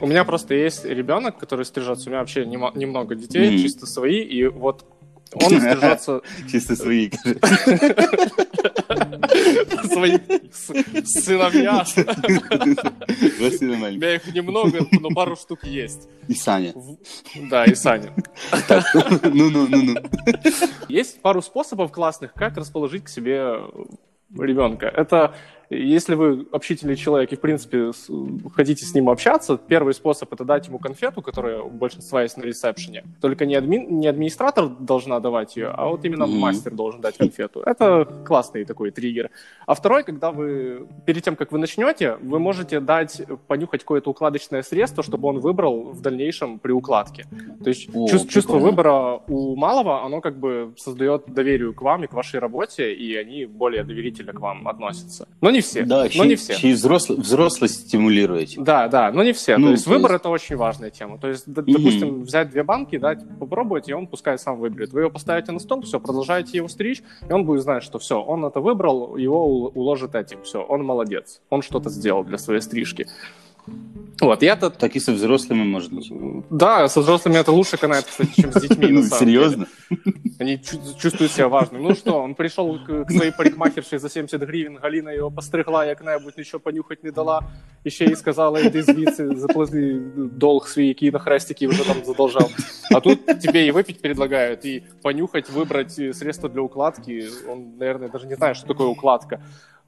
[0.00, 2.08] У меня просто есть ребенок, который стрижется.
[2.08, 4.84] У меня вообще немного детей, mm чисто свои, и вот
[5.34, 6.22] он стрижется...
[6.50, 7.10] Чисто свои,
[9.88, 10.18] Свои
[11.04, 11.84] сыновья.
[13.38, 16.08] У меня их немного, но пару штук есть.
[16.28, 16.74] И Саня.
[17.50, 18.14] Да, и Саня.
[19.22, 19.96] Ну-ну-ну-ну.
[20.88, 23.56] Есть пару способов классных, как расположить к себе
[24.36, 24.86] ребенка.
[24.86, 25.34] Это
[25.70, 27.92] если вы общительный человек и, в принципе,
[28.54, 32.42] хотите с ним общаться, первый способ— это дать ему конфету, которая у большинства есть на
[32.42, 33.04] ресепшене.
[33.20, 33.76] Только не, адми...
[33.76, 36.38] не администратор должна давать ее, а вот именно mm-hmm.
[36.38, 37.60] мастер должен дать конфету.
[37.60, 39.30] Это классный такой триггер.
[39.64, 44.62] А второй, когда вы, перед тем, как вы начнете, вы можете дать, понюхать какое-то укладочное
[44.62, 47.26] средство, чтобы он выбрал в дальнейшем при укладке.
[47.62, 52.02] То есть О, чувство, чувство выбора у малого, оно как бы создает доверие к вам
[52.04, 55.28] и к вашей работе, и они более доверительно к вам относятся.
[55.40, 55.84] Но не не все.
[55.84, 56.54] Да, но чьи, не все.
[56.54, 58.60] Чьи взрослый, взрослость стимулируете.
[58.60, 59.56] Да, да, но не все.
[59.56, 60.22] Ну, то есть то выбор есть...
[60.22, 61.18] это очень важная тема.
[61.18, 61.64] То есть, mm-hmm.
[61.66, 64.92] допустим, взять две банки, дать, попробовать, и он пускай сам выберет.
[64.92, 68.20] Вы его поставите на стол, все, продолжаете его стричь, и он будет знать, что все,
[68.20, 73.06] он это выбрал, его уложит этим, все, он молодец, он что-то сделал для своей стрижки.
[74.20, 74.70] Вот, я-то...
[74.70, 76.12] Так и со взрослыми, может быть.
[76.50, 78.88] Да, со взрослыми это лучше канает, кстати, чем с детьми.
[78.88, 79.66] Ну, серьезно?
[80.38, 80.60] Они
[81.00, 81.82] чувствуют себя важными.
[81.82, 86.36] Ну что, он пришел к, к своей парикмахершей за 70 гривен, Галина его постригла, як-небудь
[86.38, 87.50] еще понюхать не дала,
[87.84, 92.50] еще и сказала, иди звідси, заплати долг свій, який на хрестики уже там задолжал.
[92.94, 97.28] А тут тебе и выпить предлагают, и понюхать, выбрать средства для укладки.
[97.48, 99.40] Он, наверное, даже не знает, что такое укладка.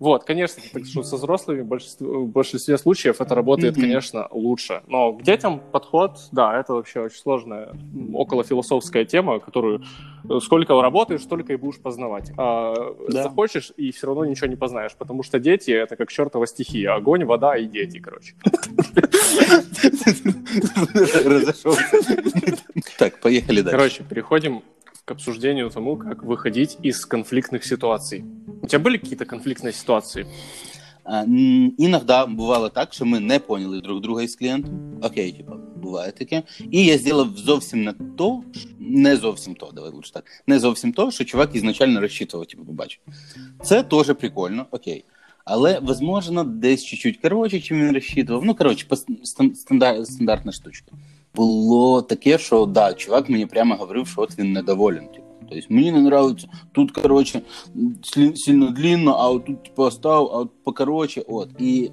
[0.02, 3.80] Вот, конечно, так что со взрослыми в большинстве, в большинстве случаев это работает, mm-hmm.
[3.80, 4.82] конечно, лучше.
[4.88, 7.72] Но к детям подход, да, это вообще очень сложная
[8.12, 9.84] околофилософская тема, которую
[10.40, 12.32] сколько работаешь, столько и будешь познавать.
[12.36, 12.74] А
[13.08, 13.22] да.
[13.22, 16.96] захочешь, и все равно ничего не познаешь, потому что дети— это как чертова стихия.
[16.96, 18.34] Огонь, вода и дети, короче.
[22.98, 23.76] Так, поехали дальше.
[23.76, 24.62] Короче, переходим
[25.05, 28.25] к обсуждению тому, как выходить из конфликтных ситуаций.
[28.61, 30.27] У тебя были какие-то конфликтные ситуации?
[31.05, 31.23] А,
[31.77, 34.99] Иногда бувало так, що ми не поняли друг друга із клієнтом.
[35.01, 36.43] Окей, типа, буває таке.
[36.71, 38.43] І я зробив зовсім не то,
[38.79, 40.23] не зовсім то, давай лучше так.
[40.47, 43.01] Не зовсім то, що чувак ізначально розчитував, типу, побачив.
[43.63, 45.05] Це теж прикольно, окей.
[45.45, 48.45] Але, возможно, десь чуть-чуть коротше, чим він розчитував.
[48.45, 48.87] Ну, коротше,
[49.53, 50.91] стандар, стандартна штучка
[51.35, 55.07] було таке, що да, чувак мені прямо говорив, що от він недоволен.
[55.07, 55.27] Типу.
[55.49, 57.41] Тобто мені не нравится, тут, короче,
[58.35, 61.49] сильно длинно, а вот тут типа остав, а вот покороче, от.
[61.59, 61.91] І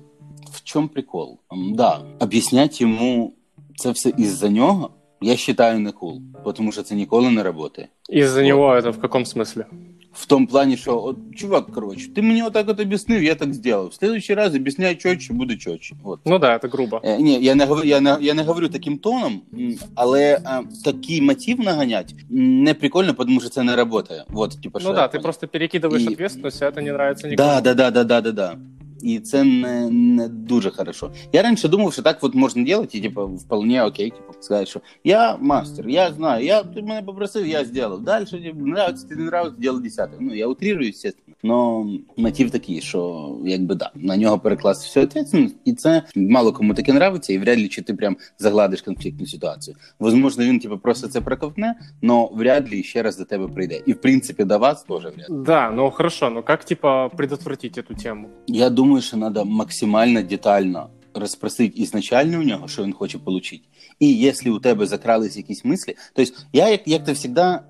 [0.53, 1.39] в чому прикол?
[1.75, 3.33] Да, об'ясняти йому
[3.77, 7.89] це все із-за нього, я считаю не кул, потому що це ніколи не працює.
[8.09, 8.49] Из-за вот.
[8.49, 9.65] него это в каком смысле?
[10.13, 13.89] В том плане, що от, чувак, коротше, ти мені отак от об'яснив, я так зробив.
[13.89, 15.95] В следующий раз об'ясняй чотче, буде чотче.
[16.05, 16.21] От.
[16.27, 17.01] Ну да, это грубо.
[17.05, 20.41] Е, ні, я не говорю, я не, я не говорю таким тоном, м, але е,
[20.85, 24.25] такий мотив наганять м, не прикольно, тому що це не працює.
[24.29, 25.23] Вот, типа, що Ну я да, ты понял.
[25.23, 27.49] просто перекидываешь И- ответственность, а это не нравится никому.
[27.49, 28.57] Да, да, да, да, да, да, да.
[29.03, 31.11] І це не, не дуже хорошо.
[31.33, 34.81] Я раніше думав, що так от можна робити, і типу, вполне окей, типу, сказати, що
[35.05, 38.01] я мастер, я знаю, я ти мене попросив, я зробив.
[38.01, 40.17] Далі типу, нравиться, ти не нравиться, діло десяте.
[40.21, 41.28] Ну, я утрирую, звісно.
[41.44, 46.74] Но мотив такий, що якби да, на нього перекласти всю відповідальність, і це мало кому
[46.74, 49.78] таке нравиться, і вряд ли чи ти прям загладиш конфліктну ситуацію.
[50.00, 53.82] Возможно, він типу, просто це проковтне, но вряд ли ще раз до тебе прийде.
[53.86, 55.30] І в принципі до вас теж вряд.
[55.30, 55.44] ли.
[55.46, 58.30] Да, ну хорошо, ну как типа предотвратить эту тему?
[58.48, 63.62] Я думаю, що треба максимально детально розпросити ізначально у нього, що він хоче отримати.
[64.00, 67.16] І якщо у тебе закрались якісь мислі, тобто я, як, як то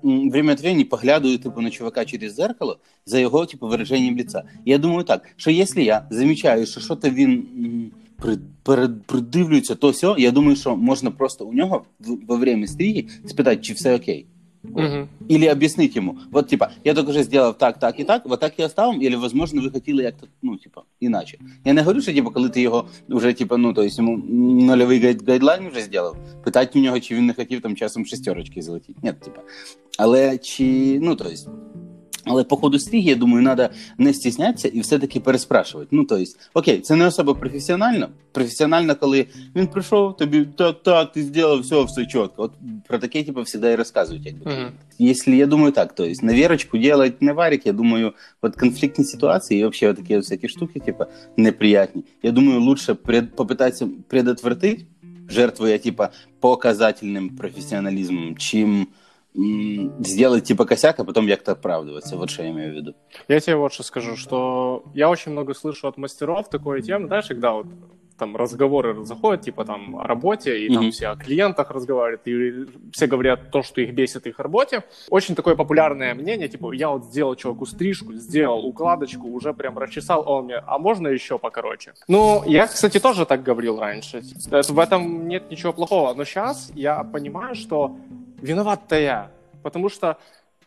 [0.04, 4.42] м, время от времени поглядую типу, на чувака через зеркало за його типу, вираженням лица.
[4.64, 7.46] Я думаю так, що якщо я замічаю, що щось він
[9.06, 13.72] придивлюється, то все, я думаю, що можна просто у нього в- время стріги спитати, чи
[13.72, 14.26] все окей.
[14.62, 15.08] Мгм.
[15.30, 18.52] Или объяснить ему, вот типа, я только вже сделав так, так и так, вот так
[18.58, 21.38] я оставим, или, возможно, ви хотіли як-то, ну, типа, іначе.
[21.64, 24.16] Я не говорю, що, типа, коли ти його вже, типа, ну, то есть йому
[24.66, 28.62] нульовий гайд- гайдлайн вже зробив, питати у нього, чи він не хотів там часом шестерочки
[28.62, 29.00] залетіти.
[29.02, 29.40] Ні, типа.
[29.98, 31.48] Але чи, ну, то есть,
[32.25, 35.87] але по ходу стріги, я думаю, треба не стіснятися і все-таки переспрашувати.
[35.91, 38.09] Ну, то есть, окей, це не особо професіонально.
[38.31, 39.25] Професіонально, коли
[39.55, 42.33] він прийшов, тобі так, так, ти зробив, все, все чітко.
[42.37, 42.51] От
[42.87, 44.51] про таке, типу, завжди і розказують, якби.
[44.51, 44.71] Мгм.
[45.01, 49.03] Если, я думаю, так, то есть на верочку делать не варик, я думаю, вот конфликтные
[49.03, 52.03] ситуации и вообще вот такие вот всякие штуки, типа, неприятнее.
[52.23, 54.87] Я думаю, лучше пред, попытаться предотвратить,
[55.29, 58.87] жертвуя, типа, показательным профессионализмом, чем м,
[59.34, 62.16] сделать, типа, косяк, а потом як-то оправдываться.
[62.16, 62.94] Вот что я имею в виду.
[63.28, 67.26] Я тебе вот что скажу, что я очень много слышу от мастеров такой темы, знаешь,
[67.26, 67.66] когда вот
[68.18, 70.90] там разговоры заходят, типа там о работе, и там Мгм.
[70.90, 74.82] все о клиентах разговаривают, и все говорят то, что их бесит их работе.
[75.08, 80.22] Очень такое популярное мнение, типа, я вот сделал человеку стрижку, сделал укладочку, уже прям расчесал,
[80.26, 81.94] а он мне, а можно еще покороче?
[82.08, 84.22] Ну, я, кстати, тоже так говорил раньше.
[84.50, 87.96] Это- В этом нет ничего плохого, но сейчас я понимаю, что
[88.42, 89.30] виноват-то я,
[89.62, 90.16] потому что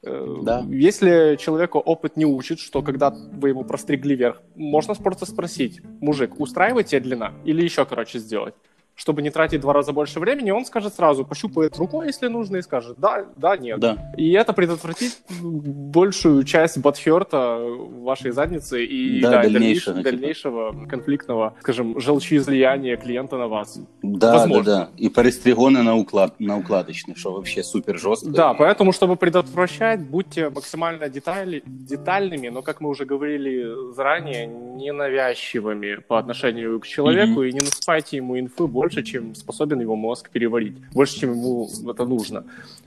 [0.04, 0.64] э, Да.
[0.70, 6.40] если человеку опыт не учит, что когда вы ему простригли вверх, можно просто спросить, мужик,
[6.40, 7.34] устраивает тебе длина?
[7.46, 8.54] Или еще, короче, сделать?
[8.96, 12.62] Чтобы не тратить два раза больше времени, он скажет сразу, пощупает рукой, если нужно, и
[12.62, 13.80] скажет, да, да, нет.
[13.80, 14.14] Да.
[14.18, 20.12] И это предотвратит большую часть батхерта вашей задницы и Да, да, дальнейшего, дальнейшего, типа.
[20.12, 23.80] дальнейшего конфликтного, скажем, желчеизлияния клиента на вас.
[24.04, 24.64] Да, Возможно.
[24.64, 24.90] да, да.
[24.98, 28.30] И перестригоны на, уклад, на укладочный, что вообще супер жестко.
[28.30, 35.96] Да, поэтому, чтобы предотвращать, будьте максимально детали, детальными, но, как мы уже говорили заранее, ненавязчивыми
[35.96, 40.76] по отношению к человеку и не насыпайте ему инфы больше, чем способен его мозг переварить,
[40.92, 42.46] больше, чем ему это нужно.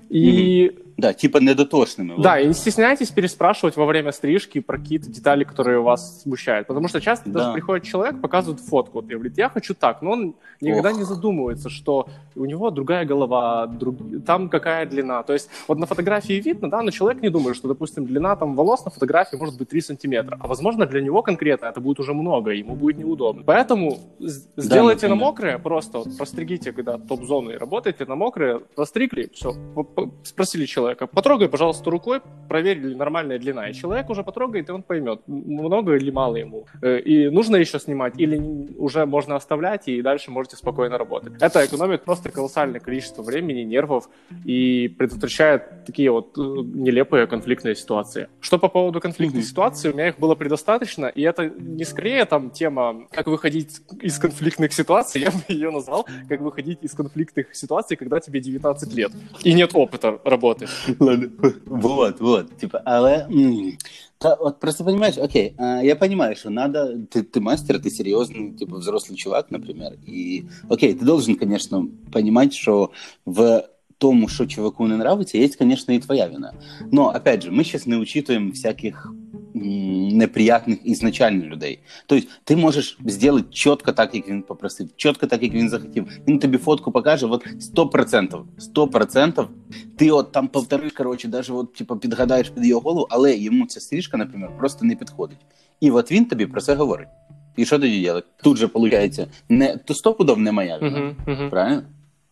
[0.08, 2.12] И Да, типа недотошными.
[2.12, 2.22] вот.
[2.22, 6.66] да, и не стесняйтесь переспрашивать во время стрижки про какие-то детали, которые вас смущают.
[6.68, 7.40] Потому что часто Да.
[7.40, 10.96] даже приходит человек, показывает фотку, вот, и говорит, я хочу так, но он никогда Ох.
[10.96, 15.22] не задумывается, что у него другая голова, друг- там какая длина.
[15.22, 18.54] То есть вот на фотографии видно, да, но человек не думает, что, допустим, длина там
[18.56, 20.38] волос на фотографии может быть 3 сантиметра.
[20.40, 23.42] А возможно, для него конкретно это будет уже много, ему будет неудобно.
[23.44, 25.16] Поэтому сделайте на например.
[25.16, 29.52] мокрое, просто вот простригите, когда топ-зоны и работаете на мокрое, простригли, все,
[30.24, 33.68] спросили человека, потрогай, пожалуйста, рукой, проверили нормальная длина.
[33.68, 36.66] И человек уже потрогает, и он поймет, много или мало ему.
[36.82, 38.38] Э, И нужно еще снимать, или
[38.78, 41.32] уже можно оставлять, и дальше можете спокойно работать.
[41.40, 44.08] Это экономит просто колоссальное количество времени, нервов
[44.44, 48.28] и предотвращает такие вот э, нелепые конфликтные ситуации.
[48.40, 49.48] Что по поводу конфликтных Мгм.
[49.50, 54.18] ситуаций, у меня их было предостаточно, и это не скорее там тема, как выходить из
[54.18, 59.12] конфликтных ситуаций, я бы ее назвал, как выходить из конфликтных ситуаций, когда тебе 19 лет
[59.42, 59.85] и нет опыта
[60.24, 60.68] работы.
[60.98, 61.30] Ладно.
[61.66, 62.56] Вот, вот.
[62.58, 63.26] Типа, але.
[64.18, 68.52] Та, от просто понимаешь, окей, а, я понимаю, что надо, ты, ты мастер, ты серьезный,
[68.52, 72.92] типа взрослый чувак, например, и, окей, ты должен, конечно, понимать, что
[73.26, 73.66] в
[73.98, 76.54] тому, что чуваку не нравится, есть, конечно, и твоя вина.
[76.92, 79.12] Но, опять же, мы сейчас не учитываем всяких
[80.12, 81.78] неприятних ізначально людей.
[82.06, 86.20] Тобто ти можеш зробити чітко так, як він попросив, чітко так, як він захотів.
[86.28, 88.42] Він тобі фотку покаже, от 100%,
[88.76, 89.46] 100%
[89.96, 93.80] ти от там повториш, коротше, даже от, типу, підгадаєш під його голову, але йому ця
[93.80, 95.38] стрижка, наприклад, просто не підходить.
[95.80, 97.08] І от він тобі про це говорить.
[97.56, 98.26] І що тоді робити?
[98.42, 101.14] Тут же, виходить, не, то стопудов не моя вина.
[101.26, 101.50] Мгм.
[101.50, 101.82] Правильно?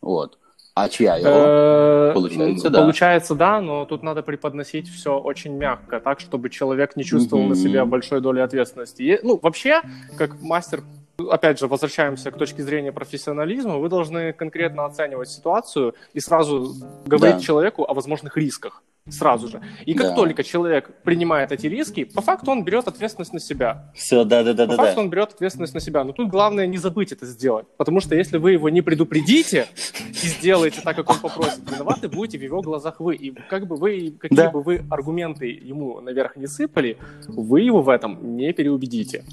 [0.00, 0.38] От.
[0.74, 2.12] А чья его?
[2.14, 2.80] Получается, да.
[2.80, 7.54] Получается, да, но тут надо преподносить все очень мягко, так, чтобы человек не чувствовал на
[7.54, 9.20] себя большой доли ответственности.
[9.22, 9.82] Ну, вообще,
[10.16, 10.82] как мастер
[11.30, 16.74] опять же, возвращаемся к точке зрения профессионализма, вы должны конкретно оценивать ситуацию и сразу
[17.06, 17.42] говорить да.
[17.42, 19.60] человеку о возможных рисках сразу же.
[19.84, 20.14] И как да.
[20.14, 23.92] только человек принимает эти риски, по факту он берет ответственность на себя.
[23.94, 24.66] Все, да, да, да.
[24.66, 25.02] По да, факту да.
[25.02, 26.04] он берет ответственность на себя.
[26.04, 27.66] Но тут главное не забыть это сделать.
[27.76, 29.66] Потому что если вы его не предупредите
[30.08, 33.14] и сделаете так, как он попросит, виноваты будете в его глазах вы.
[33.16, 34.50] И как бы вы, какие да.
[34.50, 36.96] бы вы аргументы ему наверх не сыпали,
[37.28, 39.24] вы его в этом не переубедите.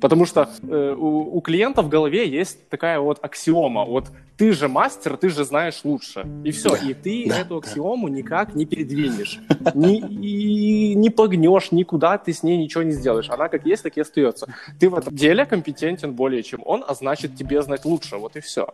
[0.00, 3.84] Потому что э, у, у клиента в голове есть такая вот аксиома.
[3.84, 4.06] Вот
[4.40, 6.26] ты же мастер, ты же знаешь лучше.
[6.44, 6.74] И все.
[6.74, 7.40] И ты да.
[7.40, 9.38] эту аксиому никак не передвинешь.
[9.74, 13.28] Не, и не погнешь, никуда ты с ней ничего не сделаешь.
[13.28, 14.46] Она как есть, так и остается.
[14.78, 18.16] Ты в этом деле компетентен более чем он, а значит тебе знать лучше.
[18.16, 18.66] Вот и все.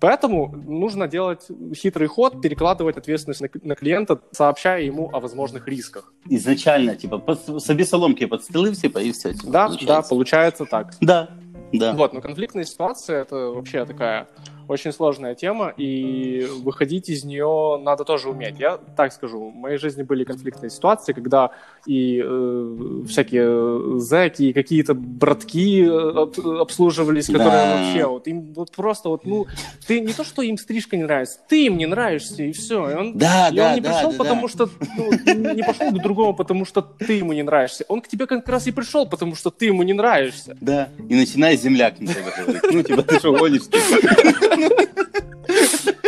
[0.00, 6.14] Поэтому нужно делать хитрый ход, перекладывать ответственность на, на клиента, сообщая ему о возможных рисках.
[6.30, 9.34] Изначально, типа, под, собі соломки подстелив, типа, и все.
[9.34, 9.86] Типа, да, получается.
[9.86, 10.94] да, получается так.
[11.00, 11.28] Да,
[11.72, 11.92] да.
[11.92, 14.26] Вот, но конфликтная ситуация это вообще такая
[14.68, 18.58] очень сложная тема, и выходить из нее надо тоже уметь.
[18.58, 21.50] Я так скажу, в моей жизни были конфликтные ситуации, когда
[21.86, 27.76] и э, всякие зэки, и какие-то братки э, обслуживались, которые да.
[27.76, 29.46] вообще вот им вот просто вот, ну,
[29.86, 32.90] ты не то, что им стрижка не нравится, ты им не нравишься, и все.
[32.90, 34.48] И он, да, и да, он не да, пришел, да, потому да.
[34.48, 37.84] что ну, не пошел к другому, потому что ты ему не нравишься.
[37.88, 40.56] Он к тебе как раз и пришел, потому что ты ему не нравишься.
[40.60, 42.62] Да, и начинает земляк на тебя говорить.
[42.70, 43.62] Ну, типа, ты что, гонишь?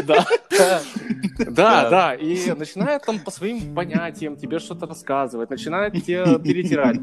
[0.07, 0.26] Да.
[1.38, 6.97] Да, да, и начинает там по своим понятиям тебе что-то рассказывать, начинает тебе перетирать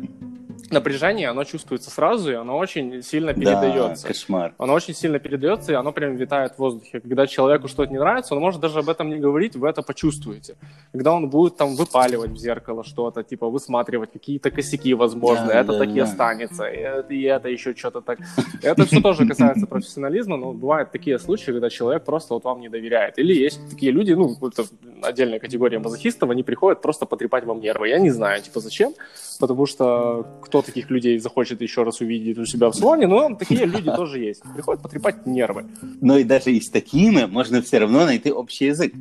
[0.74, 4.04] напряжение, оно чувствуется сразу, и оно очень сильно передается.
[4.04, 4.54] Да, кошмар.
[4.58, 7.00] Оно очень сильно передается, и оно прям витает в воздухе.
[7.00, 10.56] Когда человеку что-то не нравится, он может даже об этом не говорить, вы это почувствуете.
[10.92, 15.74] Когда он будет там выпаливать в зеркало что-то, типа высматривать какие-то косяки, возможно, да, это
[15.74, 16.04] да, таки да.
[16.04, 18.20] останется, и это, и это еще что-то так.
[18.62, 22.70] Это все тоже касается профессионализма, но бывают такие случаи, когда человек просто вот вам не
[22.70, 23.20] доверяет.
[23.20, 24.66] Или есть такие люди, ну, это
[25.04, 27.90] отдельная категория мазохистов, они приходят просто потрепать вам нервы.
[27.90, 28.94] Я не знаю, типа, зачем,
[29.40, 33.66] потому что кто таких людей захочет еще раз увидеть у себя в салоне, но такие
[33.66, 34.44] люди тоже есть.
[34.54, 35.66] Приходят потрепать нервы.
[36.02, 38.94] Но и даже и с такими можно все равно найти общий язык.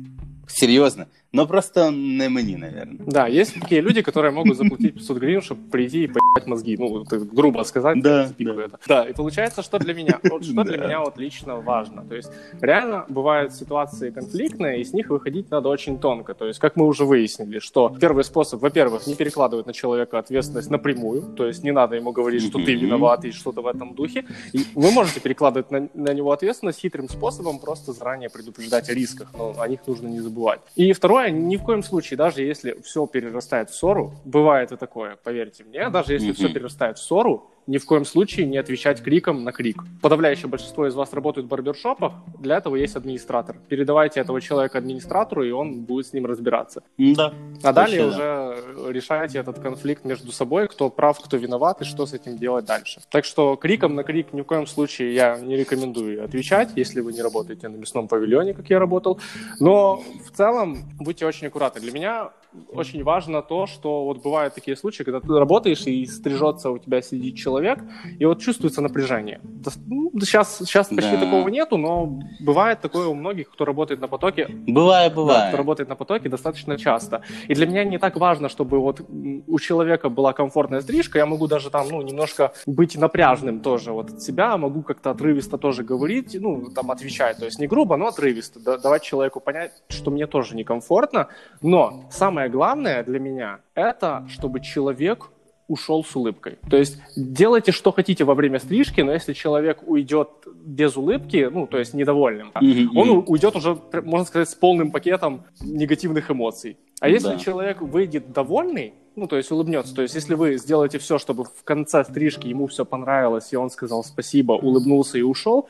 [0.47, 1.07] Серьезно.
[1.35, 2.97] Но просто не мені, наверное.
[3.07, 6.77] Да, есть такие люди, которые могут заплатить 500 гривен, чтобы прийти и поебать мозги.
[6.79, 7.03] Ну,
[7.35, 8.01] грубо сказать.
[8.01, 8.51] Да, да.
[8.51, 8.79] Это.
[8.87, 12.03] да, и получается, что для меня, вот, что для меня вот лично важно.
[12.09, 12.31] То есть
[12.61, 16.33] реально бывают ситуации конфликтные, и с них выходить надо очень тонко.
[16.33, 20.69] То есть, как мы уже выяснили, что первый способ, во-первых, не перекладывать на человека ответственность
[20.69, 21.21] напрямую.
[21.21, 24.25] То есть не надо ему говорить, что ты виноват и что-то в этом духе.
[24.53, 29.33] И вы можете перекладывать на, на него ответственность хитрым способом, просто заранее предупреждать о рисках.
[29.37, 30.59] Но о них нужно не забывать.
[30.75, 35.17] И второе, ни в коем случае, даже если все перерастает в ссору, бывает и такое,
[35.23, 39.43] поверьте мне, даже если все перерастает в ссору, ни в коем случае не отвечать криком
[39.43, 39.83] на крик.
[40.01, 43.57] Подавляющее большинство из вас работают в барбершопах, для этого есть администратор.
[43.69, 46.83] Передавайте этого человека администратору, и он будет с ним разбираться.
[46.97, 47.33] Да.
[47.61, 48.91] А далее уже да.
[48.91, 53.01] решайте этот конфликт между собой, кто прав, кто виноват, и что с этим делать дальше.
[53.09, 57.13] Так что криком на крик ни в коем случае я не рекомендую отвечать, если вы
[57.13, 59.19] не работаете на мясном павильоне, как я работал.
[59.59, 61.81] Но в целом будьте очень аккуратны.
[61.81, 62.31] Для меня
[62.71, 67.01] очень важно то, что вот бывают такие случаи, когда ты работаешь и стрижется у тебя
[67.01, 67.79] сидит человек,
[68.19, 69.39] и вот чувствуется напряжение.
[69.85, 71.25] Ну, сейчас, сейчас почти да.
[71.25, 74.47] такого нету, но бывает такое у многих, кто работает на потоке.
[74.49, 75.41] Бывает, бывает.
[75.41, 77.21] Да, кто работает на потоке достаточно часто.
[77.47, 79.01] И для меня не так важно, чтобы вот
[79.47, 84.11] у человека была комфортная стрижка, я могу даже там, ну, немножко быть напряжным тоже вот
[84.11, 88.07] от себя, могу как-то отрывисто тоже говорить, ну, там, отвечать, то есть не грубо, но
[88.07, 91.27] отрывисто, давать человеку понять, что мне тоже некомфортно,
[91.61, 95.29] но самое самое главное для меня– это чтобы человек
[95.67, 96.57] ушел с улыбкой.
[96.69, 101.67] То есть делайте, что хотите во время стрижки, но если человек уйдет без улыбки, ну,
[101.67, 102.89] то есть недовольным, mm-hmm.
[102.95, 106.77] он уйдет уже, можно сказать, с полным пакетом негативных эмоций.
[106.99, 107.39] А если да.
[107.39, 111.63] человек выйдет довольный, ну, то есть улыбнется, то есть если вы сделаете все, чтобы в
[111.63, 115.67] конце стрижки ему все понравилось, и он сказал спасибо, улыбнулся и ушел,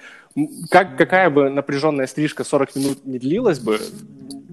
[0.69, 3.79] как, какая бы напряженная стрижка 40 минут не длилась бы,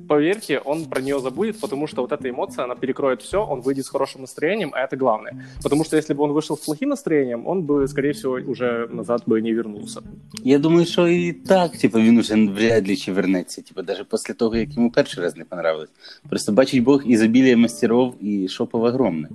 [0.09, 3.85] поверьте, он про нее забудет, потому что вот эта эмоция, она перекроет все, он выйдет
[3.85, 5.45] с хорошим настроением, а это главное.
[5.63, 9.23] Потому что если бы он вышел с плохим настроением, он бы, скорее всего, уже назад
[9.25, 10.01] бы не вернулся.
[10.43, 14.33] Я думаю, що і так, типу, він уже вряд ли чи вернеться, типу, даже після
[14.33, 15.89] того, як йому перший раз не понравилось.
[16.29, 19.29] Просто бачить Бог ізобілія мастеров і шопов огромне.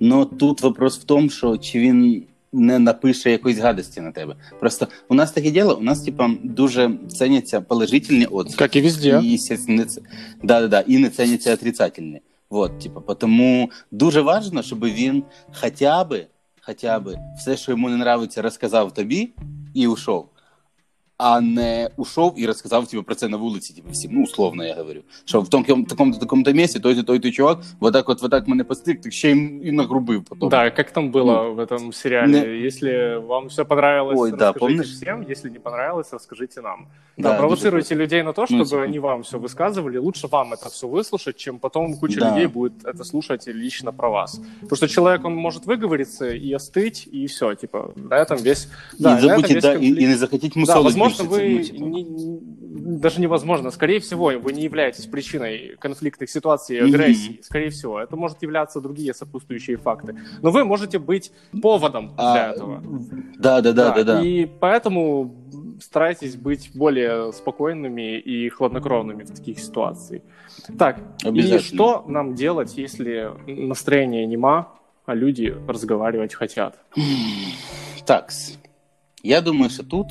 [0.00, 2.22] Но тут вопрос в том, що чи він
[2.53, 4.35] не напише якоїсь гадості на тебе.
[4.59, 8.61] Просто у нас таке діло, у нас, типа, дуже ценяться положительні отзывы.
[8.61, 9.21] Як і везде.
[9.23, 9.85] І, не
[10.43, 12.21] да, да, да, і не ценяться отрицательні.
[12.49, 15.23] Вот, типа, тому дуже важливо, щоб він
[15.61, 16.25] хоча б,
[16.61, 19.29] хоча би все, що йому не нравиться, розказав тобі
[19.73, 20.29] і ушов.
[21.18, 24.74] А не ушов і розказав типу, про це на вулиці, типу, всім, ну, условно я
[24.74, 25.00] говорю.
[25.24, 28.48] Що в такому такому такому місці той той той чувак, вот так от, вот так
[28.48, 30.48] мене постриг, так ще й і нагрубив потім.
[30.48, 32.28] Да, как там было в этом сериале.
[32.28, 34.92] Не- Если вам все понравилось, Ой, да, расскажите помнишь?
[34.92, 35.24] всем.
[35.30, 36.86] Если не понравилось, расскажите нам.
[37.18, 39.98] Да, Да, провоцируйте дуже людей на то, Ну, чтобы типа- они вам все высказывали.
[40.00, 42.30] Лучше вам это все выслушать, чем потом куча Да.
[42.30, 44.40] людей будет это слушать лично про вас.
[44.60, 48.68] Потому что человек, он может выговориться и остыть, и все, типа, на этом весь...
[48.98, 50.00] І Да, на этом забудьте, весь да, і, конфликт.
[50.00, 51.85] і не захотіть Да, мусолить возможно, вы ну, типу.
[51.85, 53.71] не- не- даже невозможно.
[53.71, 57.39] Скорее всего, вы не являетесь причиной конфликтных ситуаций и агрессии.
[57.43, 60.15] Скорее всего, это может являться другие сопутствующие факты.
[60.41, 61.31] Но вы можете быть
[61.61, 62.83] поводом А, для этого.
[63.39, 64.23] Да, да, да, да, да.
[64.23, 65.35] И поэтому
[65.81, 70.21] старайтесь быть более спокойными и хладнокровными в таких ситуациях.
[70.77, 74.69] Так, и что нам делать, если настроение нема,
[75.05, 76.79] а люди разговаривать хотят?
[78.05, 78.57] Такс.
[79.23, 80.07] Я думаю, що тут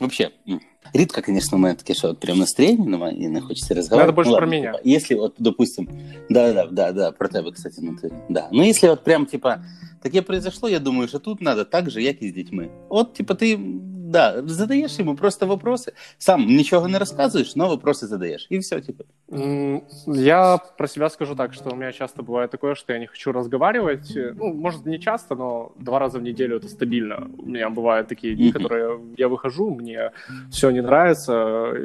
[0.00, 0.60] вообще м,
[0.94, 4.12] рідко, конечно, у мене таке, що от прям настроєння немає і не хочеться розговорити.
[4.12, 4.72] більше ну, про ладно, мене.
[4.78, 5.88] типа, Если вот, допустим,
[6.30, 8.48] да, да, да, да, про тебе, кстати, ну ти, да.
[8.52, 9.64] Ну, если вот прям, типа,
[10.02, 12.68] таке произошло, я думаю, що тут надо так же, як і з дітьми.
[12.88, 13.58] От, типа, ти,
[14.06, 18.46] да, задаєш йому просто вопроси, сам нічого не розказуєш, но вопроси задаєш.
[18.50, 19.04] І все, типа.
[19.32, 23.06] М, Я про себя скажу так, что у меня часто бывает такое, что я не
[23.06, 24.16] хочу разговаривать.
[24.16, 27.26] Э, Ну, может, не часто, но два раза в неделю это стабильно.
[27.38, 28.52] У меня бывают такие дни, Мгм.
[28.62, 30.10] которые я выхожу, мне
[30.50, 31.32] все не нравится,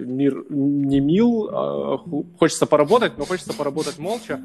[0.08, 4.40] мир не мил, а ху- хочется поработать, но хочется поработать молча.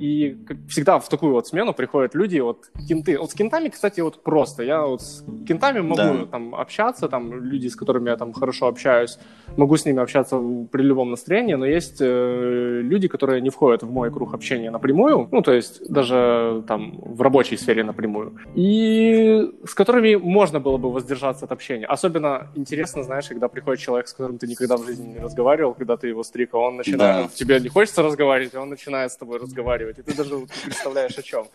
[0.00, 3.18] И как всегда в такую вот смену приходят люди, вот кенты.
[3.18, 4.62] Вот с кентами, кстати, вот просто.
[4.62, 6.26] Я вот с кентами могу Да.
[6.30, 9.17] там общаться, там люди, с которыми я там хорошо общаюсь,
[9.57, 10.39] могу с ними общаться
[10.71, 15.27] при любом настроении, но есть э, люди, которые не входят в мой круг общения напрямую,
[15.31, 20.91] ну, то есть даже там в рабочей сфере напрямую, и с которыми можно было бы
[20.91, 21.85] воздержаться от общения.
[21.85, 25.97] Особенно интересно, знаешь, когда приходит человек, с которым ты никогда в жизни не разговаривал, когда
[25.97, 27.31] ты его стриг, а он начинает, Да.
[27.35, 30.65] тебе не хочется разговаривать, а он начинает с тобой разговаривать, и ты даже вот не
[30.65, 31.45] представляешь о чем.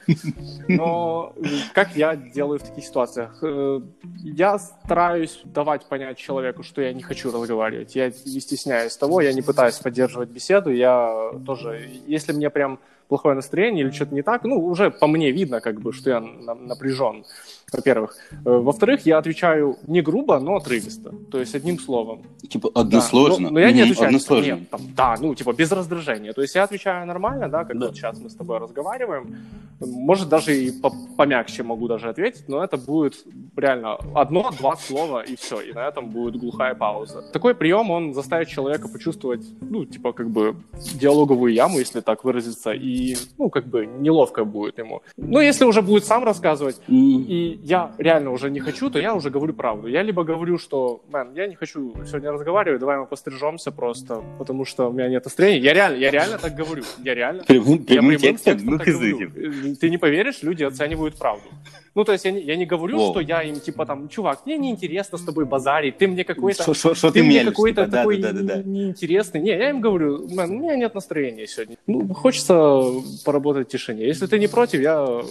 [0.69, 1.33] Но
[1.75, 3.39] как я делаю в таких ситуациях?
[3.43, 3.81] Э,
[4.25, 7.97] Я стараюсь давать понять человеку, что я не хочу разговаривать.
[7.97, 10.71] Я не стесняюсь того, я не пытаюсь поддерживать беседу.
[10.71, 12.79] Я тоже, если мне прям
[13.09, 16.21] плохое настроение или что-то не так, ну, уже по мне видно, как бы, что я
[16.21, 17.25] на- напряжен,
[17.73, 18.17] во-первых.
[18.31, 22.23] Э, Во-вторых, я отвечаю не грубо, но отрывисто, то есть одним словом.
[22.49, 22.81] Типа, Да.
[22.83, 23.49] односложно.
[23.49, 24.53] Но, но я не отвечаю, типа, Односложно.
[24.53, 26.33] нет, там, да, ну, типа, без раздражения.
[26.33, 27.87] То есть я отвечаю нормально, да, как Да.
[27.87, 29.37] вот сейчас мы с тобой разговариваем.
[29.81, 33.15] Может, даже и по- помягче могу даже ответить, но это будет
[33.57, 37.23] реально одно-два слова, и все, и на этом будет глухая пауза.
[37.33, 40.55] Такой прием, он заставит человека почувствовать, ну, типа, как бы,
[40.95, 45.03] диалоговую яму, если так выразиться, и, ну, как бы, неловко будет ему.
[45.17, 49.15] Ну, если уже будет сам рассказывать, М, и я реально уже не хочу, то я
[49.15, 49.89] уже говорю правду.
[49.89, 54.65] Я либо говорю, что, мэн, я не хочу сегодня разговаривать, давай мы пострижемся просто, потому
[54.65, 55.61] что у меня нет настроения.
[55.61, 56.83] Я реально, я реально так говорю.
[57.05, 57.45] Я реально.
[57.45, 58.59] Прямым, Я прямым прямым текстом?
[58.63, 59.31] Ну, так говорю.
[59.35, 61.49] Э, Ты не поверишь, люди оценивают правду.
[61.97, 63.11] Ну, то есть я не, я не говорю, Воу.
[63.11, 66.75] что я им, типа, там, чувак, мне неинтересно с тобой базарить, ты мне какой-то...
[66.75, 68.63] Шо Ты ты мне какой-то типа, такой да, да, да, да.
[68.63, 69.41] не- неинтересный.
[69.41, 71.79] Не, я им говорю, мэн, у меня нет настроения сегодня.
[71.87, 72.83] Ну, хочется
[73.25, 74.07] поработать в тишине.
[74.07, 75.23] Если ты не против, я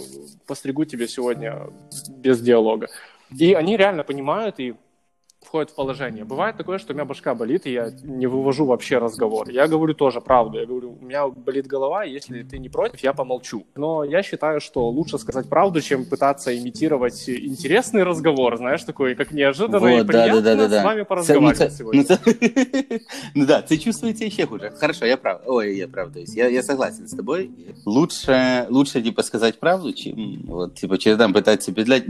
[0.48, 1.68] постригу тебя сегодня
[2.08, 2.88] без диалога.
[3.38, 4.74] И они реально понимают и
[5.46, 6.24] входят в положение.
[6.24, 9.48] Бывает такое, что у меня башка болит, и я не вывожу вообще разговор.
[9.50, 10.58] Я говорю тоже правду.
[10.58, 13.64] Я говорю, у меня болит голова, и если ты не против, я помолчу.
[13.76, 19.32] Но я считаю, что лучше сказать правду, чем пытаться имитировать интересный разговор, знаешь, такой, как
[19.32, 20.84] неожиданно и Вот, да, приятно да, да, да, с да.
[20.84, 22.04] вами Це, ну, поразговаривать це, сегодня.
[22.08, 22.32] ну,
[23.34, 24.72] ну да, це чувствуется ще хуже.
[24.80, 25.40] Хорошо, я прав.
[25.46, 26.12] Ой, я прав.
[26.12, 27.50] То есть я, согласен с тобой.
[27.84, 32.04] Лучше, лучше, типа, сказать правду, чем, вот, типа, через там пытаться петлять,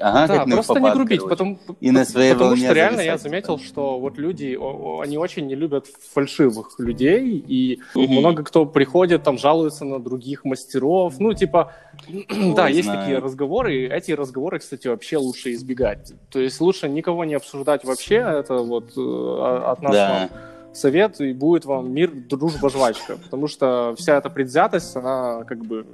[0.00, 3.98] ага, как не просто не грубить, потому, И на своей волне реально я заметил, что
[3.98, 4.56] вот люди,
[5.02, 8.12] они очень не любят фальшивых людей, и Мгм.
[8.12, 11.72] много кто приходит, там, жалуется на других мастеров, ну, типа,
[12.56, 12.98] да, Ой, есть знаю.
[13.00, 17.84] такие разговоры, и эти разговоры, кстати, вообще лучше избегать, то есть лучше никого не обсуждать
[17.84, 20.08] вообще, это вот э, от нас Да.
[20.10, 20.30] вам
[20.72, 25.86] совет, и будет вам мир, дружба, жвачка, потому что вся эта предвзятость, она как бы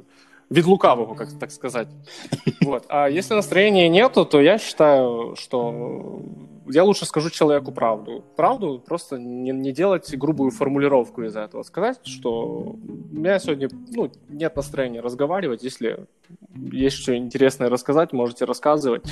[0.51, 1.89] вид лукавого, как так сказать.
[2.61, 2.85] Вот.
[2.89, 6.23] А если настроения нету, то я считаю, что
[6.67, 8.25] я лучше скажу человеку правду.
[8.37, 11.63] Правду, просто не, не делать грубую формулировку из этого.
[11.63, 12.79] Сказать, что у
[13.11, 16.07] меня сегодня ну, нет настроения разговаривать, если
[16.55, 19.05] есть что интересное рассказать, можете рассказывать.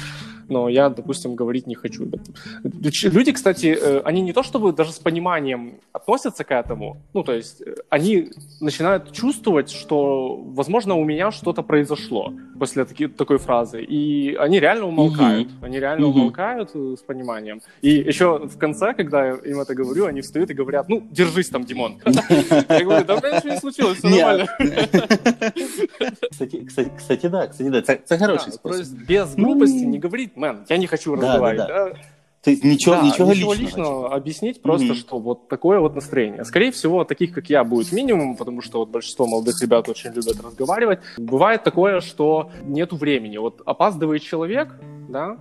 [0.50, 2.06] Но я, допустим, говорить не хочу.
[3.04, 7.32] Люди, кстати, э, они не то чтобы даже с пониманием относятся к этому, ну, то
[7.32, 8.30] есть э, они
[8.60, 14.86] начинают чувствовать, что, возможно, у меня что-то произошло после таки, такой фразы, и они реально
[14.86, 15.48] умолкают.
[15.48, 15.66] Mm-hmm.
[15.66, 16.20] Они реально mm-hmm.
[16.20, 17.60] умолкают э, с пониманием.
[17.82, 21.48] И еще в конце, когда я им это говорю, они встают и говорят, ну, держись
[21.48, 21.98] там, Димон.
[22.68, 24.46] Я говорю, да, ничего не случилось, все нормально.
[26.96, 28.86] Кстати, да, кстати, да, це хороший спосіб.
[29.08, 31.68] Без глупости не говорить, мэн, я не хочу разговаривать.
[31.68, 31.92] Да,
[32.42, 34.94] То есть ничего, да, ничего, ничего личного, личного объяснить, просто mm-hmm.
[34.94, 36.44] что вот такое вот настроение.
[36.44, 40.40] Скорее всего, таких, как я, будет минимум, потому что вот большинство молодых ребят очень любят
[40.42, 41.00] разговаривать.
[41.18, 43.36] Бывает такое, что нету времени.
[43.36, 44.74] Вот опаздывает человек,
[45.08, 45.36] да,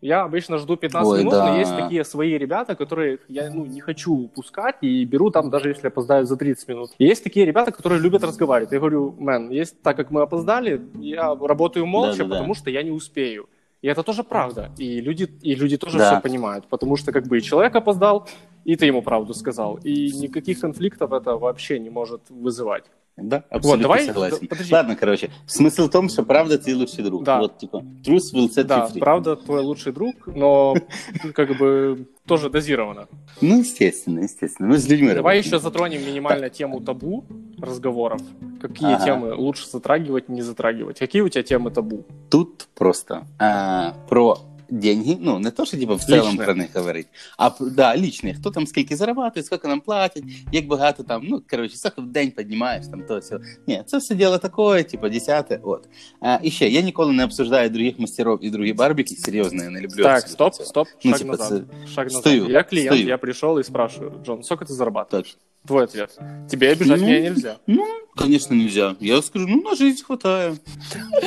[0.00, 1.46] я обычно жду 15 Ой, минут, да.
[1.46, 5.68] но есть такие свои ребята, которые я ну, не хочу пускать и беру там, даже
[5.68, 6.90] если опоздаю за 30 минут.
[6.98, 8.72] И есть такие ребята, которые любят разговаривать.
[8.72, 12.58] Я говорю, мэн, есть, так как мы опоздали, я работаю молча, да, да, потому да.
[12.58, 13.48] что я не успею.
[13.82, 14.70] И это тоже правда.
[14.76, 16.12] И люди, и люди тоже да.
[16.12, 16.66] все понимают.
[16.68, 18.28] Потому что как бы и человек опоздал,
[18.64, 19.76] и ты ему правду сказал.
[19.82, 22.84] И никаких конфликтов это вообще не может вызывать.
[23.16, 24.46] Да, абсолютно вот, давай, согласен.
[24.46, 24.72] Подожди.
[24.72, 27.22] Ладно, короче, смысл в том, что правда ты лучший друг.
[27.24, 27.40] Да.
[27.40, 28.98] Вот, типа, truth will set да, you free.
[28.98, 30.74] правда твой лучший друг, но
[31.34, 33.08] как бы тоже дозировано.
[33.40, 34.68] Ну, естественно, естественно.
[34.68, 37.24] Мы с людьми Давай еще затронем минимально тему табу
[37.58, 38.20] разговоров.
[38.60, 39.04] Какие ага.
[39.04, 41.00] темы лучше затрагивать, не затрагивать?
[41.00, 42.04] Какие у тебя темы табу?
[42.30, 44.38] Тут просто а, про
[44.70, 47.06] деньги, ну, не то, що типу, в цілому про них говорить,
[47.38, 51.76] а да, лічні, хто там скільки зарабатує, скільки нам платять, як багато там, ну, коротше,
[51.76, 53.38] скільки в день піднімаєш, там, то все.
[53.66, 55.88] Ні, це все діло таке, типу, десяте, от.
[56.20, 59.80] А, і ще, я ніколи не обсуждаю других мастеров і другі барбіки, серйозно, я не
[59.80, 60.02] люблю.
[60.02, 61.88] Так, стоп, стоп, ну, шаг типу, назад, це...
[61.94, 62.20] шаг назад.
[62.20, 63.08] Стою, я клиент, стою.
[63.08, 65.10] я пришел и спрашиваю, Джон, сколько ты зарабатываешь?
[65.10, 65.49] Точно.
[65.67, 66.11] Твой ответ.
[66.49, 67.57] Тебе обижать ну, меня нельзя.
[67.65, 67.83] Ну,
[68.15, 68.95] конечно, нельзя.
[68.99, 70.61] Я скажу, ну, на жизнь хватает.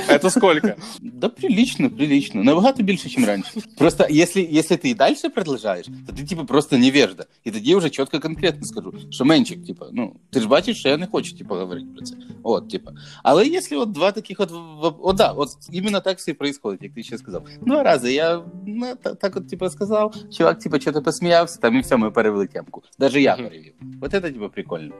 [0.09, 0.77] Это сколько?
[1.01, 2.45] Да прилично, прилично.
[2.45, 3.51] Набагато більше, чем раньше.
[3.77, 7.27] Просто если, если ты и дальше продолжаешь, то ты, типа, просто невежда.
[7.45, 10.89] И тоді я уже четко конкретно скажу, що менчик, типа, ну, ти ж бачиш, що
[10.89, 12.15] я не хочу, типа, говорити про це.
[12.43, 12.93] От, типа.
[13.23, 14.53] Але якщо от два таких от,
[15.01, 17.45] от, да, от іменно так все і происходит, як ти ще сказав.
[17.61, 21.81] Два рази я ну, так, так от, типа, сказав, чувак, типа, что-то посміявся, там і
[21.81, 22.83] все, ми перевели темку.
[22.99, 23.73] Даже я перевів.
[24.01, 24.94] Вот это, типа, прикольно.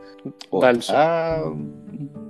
[0.52, 0.62] Вот.
[0.62, 0.92] Дальше.
[0.96, 1.54] А,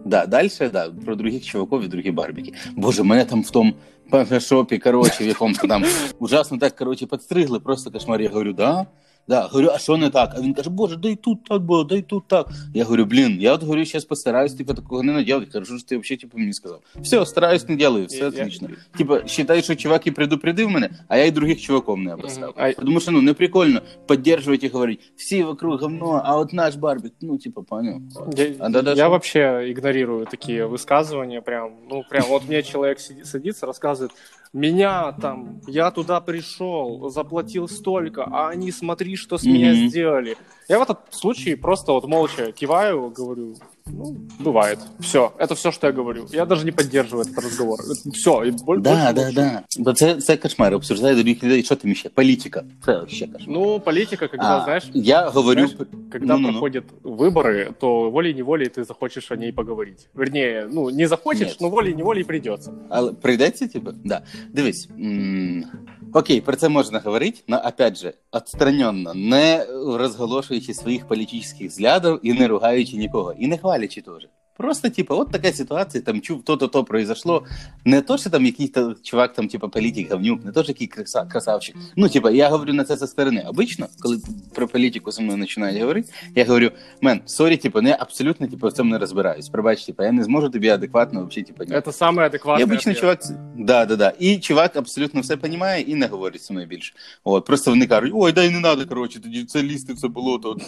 [0.06, 2.54] да, дальше, да, про других чуваков и другие барбики.
[2.76, 3.76] Боже, мене там в том
[4.10, 5.84] фотошопе, короче, в якому там
[6.20, 8.22] ужасно так, короче, подстригли, просто кошмар.
[8.22, 8.88] Я говорю, да,
[9.29, 10.35] Да, говорю, а що не так?
[10.37, 12.49] А він каже, боже, дай тут так було, дай тут так.
[12.75, 15.53] Я говорю, блін, я от говорю, зараз постараюсь, типа, такого не наделать.
[15.53, 16.81] Хорошо, що ти взагалі, типа, мені сказав.
[17.01, 18.69] Все, стараюсь, не делаю, все отлично.
[18.71, 18.99] Я...
[18.99, 22.55] Типа, считай, що чувак і предупредив мене, а я і других чуваков не обрастав.
[22.57, 22.73] А...
[22.73, 27.13] Тому що, ну, не прикольно поддерживать і говорити, всі вокруг говно, а от наш Барбик,
[27.21, 28.01] ну, типа, понял.
[28.37, 33.67] Я, а, да, я вообще игнорирую такие высказывания, прям, ну, прям, вот мне человек садится,
[33.67, 34.11] рассказывает,
[34.53, 39.52] меня там, я туда пришел, заплатил столько, а они смотри, что с mm-hmm.
[39.52, 40.38] меня сделали.
[40.68, 43.56] Я в этом случае просто вот молча киваю, говорю,
[43.87, 44.79] ну, бывает.
[45.01, 46.27] Все, это все, что я говорю.
[46.31, 47.81] Я даже не поддерживаю этот разговор.
[48.13, 49.63] Все, и боль, Да, да, да.
[49.79, 50.75] Бо це, це кошмар.
[50.75, 51.63] Обсуждає других людей.
[51.63, 52.09] Що там ще?
[52.09, 52.65] Політика.
[52.85, 53.49] Це вообще кошмар.
[53.49, 54.91] Ну, политика, когда, а, знаешь...
[54.95, 55.67] Я говорю...
[55.67, 57.15] Знаешь, когда ну, проходят ну.
[57.15, 60.09] выборы, то волей-неволей ты захочешь о ней поговорить.
[60.15, 61.61] Вернее, ну, не захочешь, Нет.
[61.61, 62.73] но волей-неволей придется.
[62.91, 63.93] Але прийдеться, типа?
[64.05, 64.23] Да.
[64.53, 64.89] Дивись.
[64.99, 65.65] М-
[66.13, 72.33] Окей, про це можна говорити, но опять же, отстраненно, не розголошуючи своїх політичних взглядів і
[72.33, 74.28] не ругаючи нікого, і не хвалячи теж.
[74.58, 77.46] Просто, типа, от така ситуація, там чув, то-то то произошло.
[77.86, 78.72] Не то, що там якийсь
[79.04, 81.76] чувак, там, типа, політик, говнюк, не то, що який краса, красавчик.
[81.96, 83.46] Ну, типа, я говорю на це зі сторони.
[83.48, 84.22] Обично, коли
[84.54, 88.74] про політику зі мною починають говорити, я говорю, мен, сорі, типа, не абсолютно, типа, в
[88.74, 89.50] цьому не розбираюсь.
[89.50, 91.82] Пробач, типа, я не зможу тобі адекватно, вообще, типа, ні.
[91.86, 92.62] Це саме адекватне.
[92.62, 93.20] І обично чувак,
[93.58, 94.14] да, да, да.
[94.20, 96.94] І чувак абсолютно все розуміє і не говорить зі мною більше.
[97.24, 100.58] От, просто вони кажуть, ой, дай не надо, коротше, тоді це лізти в це болото.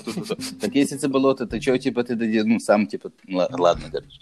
[0.61, 4.20] Так, якщо це болото, то чого, типа, ти тоді, ну, сам, типа, ладно, коротше.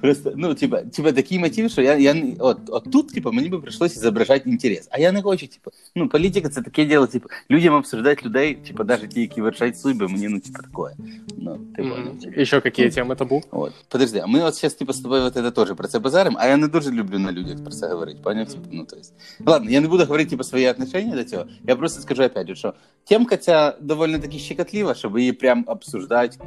[0.00, 3.58] Просто, ну, типа, типа такий мотив, що я, я от, от тут, типа, мені би
[3.58, 4.88] прийшлося зображати інтерес.
[4.90, 8.84] А я не хочу, типа, ну, політика це таке діло, типа, людям обсуждати людей, типа,
[8.84, 10.92] навіть ті, які вершать судьби, мені, ну, типа, такое.
[11.38, 12.20] Ну, типа, mm-hmm.
[12.20, 12.40] типа.
[12.40, 13.42] Еще какие темы табу?
[13.50, 13.72] От.
[13.88, 16.46] Подожди, а ми от зараз, типа, з тобою от это теж про це базарим, а
[16.46, 18.48] я не дуже люблю на людях про це говорити, поняв?
[18.48, 19.12] Типа, ну, то есть.
[19.46, 22.54] Ладно, я не буду говорити, типа, свої отношения до цього, я просто скажу, опять же,
[22.54, 22.74] що
[23.04, 26.38] темка ця доволі таки щекотлива, щоб її прям обсуждати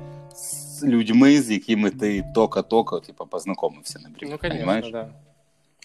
[0.79, 4.41] з людьми, з якими ти тока-тока, типа, познайомився, наприклад.
[4.43, 5.09] Ну, конечно, да.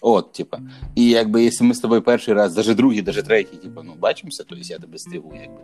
[0.02, 0.60] От, типа.
[0.94, 4.44] І якби, якщо ми з тобою перший раз, даже другий, даже третій, типа, ну, бачимося,
[4.44, 5.60] то я тебе стригу, якби,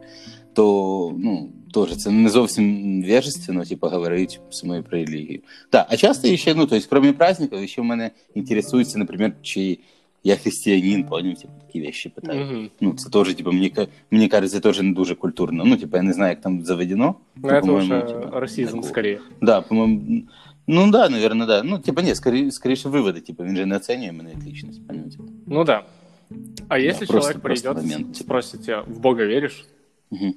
[0.52, 5.40] то, ну, теж це не зовсім вежественно, типа, говорити з мною про релігію.
[5.70, 9.78] Так, а часто ще, ну, то есть, кроме праздників, ще в мене інтересується, наприклад, чи
[10.23, 12.51] я християнин, понял, типа, такі вещи питають.
[12.51, 12.69] Мгм.
[12.81, 15.63] Ну, це теж, типа, мені, ка- мені кажется, теж не дуже культурно.
[15.65, 17.15] Ну, типа, я не знаю, як там заведено.
[17.35, 18.83] Ну, Ну, это по-моему, уже типа, расизм такого.
[18.87, 19.19] скорее.
[19.41, 20.21] Да, по-моему,
[20.67, 21.63] ну да, наверное, да.
[21.63, 25.17] Ну, типа, ні, скоріше, скоріше виводи, типа, він же не оцінює мене як личность, понимаете?
[25.47, 25.83] Ну да.
[26.67, 28.23] А если просто- человек просто придет, момент, типа.
[28.23, 29.65] спросит тебя, в Бога веришь?
[30.09, 30.33] Угу.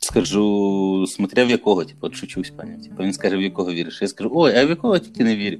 [0.00, 2.82] Скажу, смотря в якого, типу, от шучусь, пані.
[2.84, 4.02] Типу, він скаже, в якого віриш.
[4.02, 5.58] Я скажу, ой, а в якого тільки не вірю.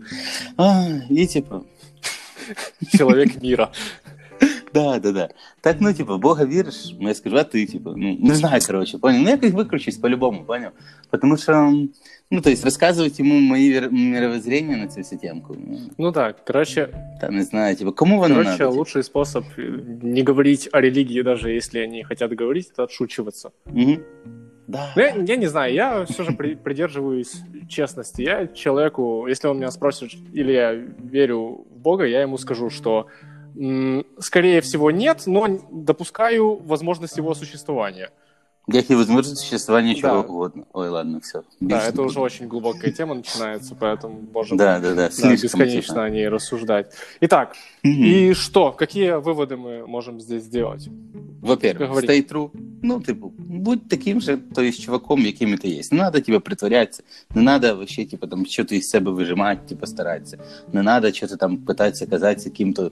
[0.56, 1.54] А, і типу,
[2.97, 3.71] Человек мира.
[4.73, 5.29] да, да, да.
[5.61, 8.61] Так, ну, типу, в Бога віриш, ну, я скажу, а ти, типу, ну, не знаю,
[8.67, 9.21] короче, понял.
[9.23, 10.69] Ну, якось викручусь по-любому, понял?
[11.09, 11.71] Потому что,
[12.31, 16.89] ну, то есть, рассказывать ему мои мировоззрения на всю темку, ну, Ну да, короче,
[17.21, 18.57] та не знаю, типу, кому короче надо?
[18.57, 18.71] типу?
[18.71, 23.51] лучший способ э, не говорить о религии, даже если они хотят говорить, это отшучиваться.
[23.65, 23.99] Мгм.
[24.67, 24.91] Да.
[24.95, 28.21] Ну, я, я не знаю, я все же при- придерживаюсь честности.
[28.21, 30.71] Я человеку, если он меня спросит, или я
[31.11, 33.07] верю Бога, я ему скажу, что
[34.17, 38.09] скорее всего нет, но допускаю возможность его существования.
[38.70, 40.20] Як і возможность существования чего Да.
[40.28, 40.64] угодно.
[40.72, 41.40] Ой, ладно, все.
[41.60, 45.94] Да, это уже очень глубокая тема начинается, поэтому можем Да, да, да, да, слишком, бесконечно
[45.94, 46.04] типа.
[46.04, 46.92] о ней рассуждать.
[47.22, 48.04] Итак, Мгм.
[48.04, 48.72] и что?
[48.72, 50.88] Какие выводы мы можем здесь сделать?
[51.42, 52.06] Во-первых, Говори.
[52.08, 52.50] stay true.
[52.82, 55.82] Ну, типу, будь таким же, то есть, чуваком, яким ти є.
[55.92, 57.02] Не надо тебе притворятися,
[57.34, 60.38] не надо вообще, типу, там, що ти із себе вижимати, типу, старатися.
[60.72, 62.90] Не надо що-то там питатися казатися ким-то,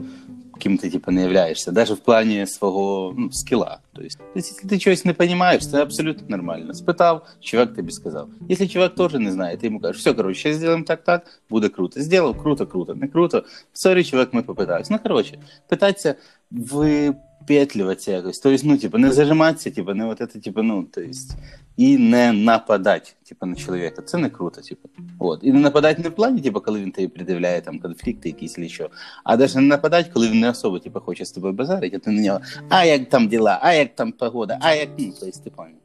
[0.60, 1.72] ким ти, типу, не являєшся.
[1.72, 3.80] Даже в плані свого, ну, скіла.
[3.94, 6.74] То есть, якщо ти чогось не розумієш, це абсолютно нормально.
[6.74, 8.30] Спитав, чувак тобі сказав.
[8.50, 12.02] Якщо чувак теж не знає, ти йому кажеш, все, зараз зробимо так-так, буде круто.
[12.02, 13.44] Сделав, круто, круто, не круто.
[13.74, 14.90] Сорі, чувак, ми попитались.
[14.90, 15.38] Ну, короче,
[15.68, 16.16] питатися
[16.52, 18.40] випетлюватися якось.
[18.40, 21.36] Тобто, ну, типу, не зажиматися, типу, не вот это, типу, ну, то есть,
[21.78, 24.02] і не нападати, типу, на чоловіка.
[24.02, 24.90] Це не круто, типу.
[25.20, 25.40] От.
[25.44, 28.70] І не нападати не в плані, типу, коли він тобі пред'являє там конфлікти якісь чи
[28.70, 28.90] що,
[29.24, 32.12] а навіть не нападати, коли він не особо, типу, хоче з тобою базарити, а ти
[32.12, 35.44] на нього, а як там діла, а як там погода, а як, ну, то есть,
[35.44, 35.76] ти понял.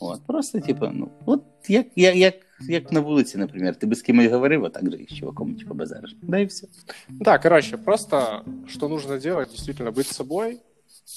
[0.00, 4.02] От, просто, типу, ну, от як, як, як, як на вулиці, наприклад, ти би з
[4.02, 6.16] кимось говорив, а так же з чуваком, типу, базариш.
[6.22, 6.66] Да і все.
[7.08, 10.60] Да, короче, просто что нужно делать, действительно быть собой.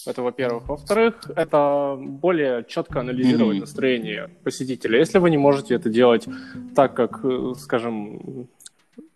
[0.08, 0.68] Это, во-первых.
[0.68, 3.62] Во-вторых, это более четко анализировать Мгм.
[3.62, 5.00] настроение посетителя.
[5.00, 6.28] Если вы не можете это делать
[6.76, 8.48] так, как, э, скажем,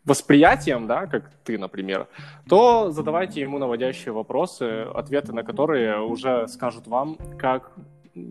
[0.06, 2.08] восприятием, да, как ты, например,
[2.48, 4.64] то задавайте ему наводящие вопросы,
[4.96, 7.72] ответы на которые уже скажут вам, как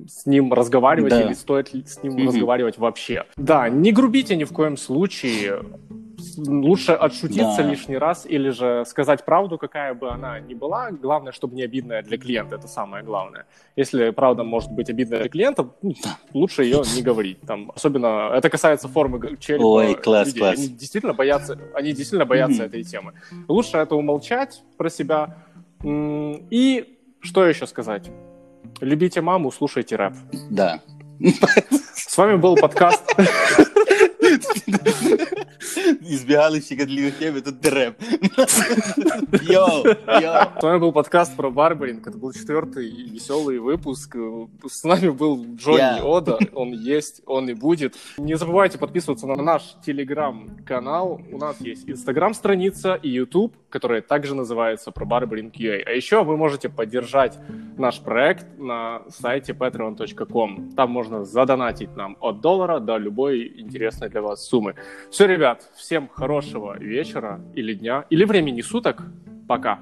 [0.07, 1.23] с ним разговаривать Да.
[1.23, 2.29] или стоит ли с ним Мгм.
[2.29, 3.25] разговаривать вообще.
[3.37, 5.63] Да, не грубите ни в коем случае.
[6.37, 7.71] Лучше отшутиться Да.
[7.71, 10.91] лишний раз или же сказать правду, какая бы она ни была.
[10.91, 12.57] Главное, чтобы не обидная для клиента.
[12.57, 13.47] Это самое главное.
[13.77, 15.95] Если правда может быть обидная для клиента, ну,
[16.35, 17.41] лучше ее не говорить.
[17.43, 19.63] Там, особенно это касается формы черепа.
[19.65, 20.41] Ой, класс, людей.
[20.41, 20.59] класс.
[20.59, 22.67] Они действительно боятся, они действительно боятся Мгм.
[22.67, 23.13] этой темы.
[23.47, 25.37] Лучше это умолчать про себя.
[25.85, 28.11] И что еще сказать?
[28.81, 30.15] Любите маму, слушайте рэп.
[30.51, 30.81] Да.
[31.95, 33.03] С вами был подкаст.
[36.01, 38.01] Избегали щекотливых тем, и тут рэп.
[39.43, 40.59] Йоу, йоу.
[40.59, 42.07] С вами был подкаст про барбаринг.
[42.07, 44.17] Это был четвертый веселый выпуск.
[44.67, 46.05] С нами был Джонни Я.
[46.05, 46.39] Ода.
[46.53, 47.97] Он есть, он и будет.
[48.19, 51.21] Не забывайте подписываться на наш телеграм-канал.
[51.31, 55.83] У нас есть инстаграм-страница и YouTube, которая также называется про барбаринг UA.
[55.87, 57.39] А еще вы можете поддержать
[57.77, 60.73] наш проект на сайте patreon.com.
[60.77, 64.75] Там можно задонатить нам от доллара до любой интересной для вас суммы.
[65.11, 69.03] Все, ребят, всем хорошего вечера или дня, или времени суток.
[69.47, 69.79] Пока.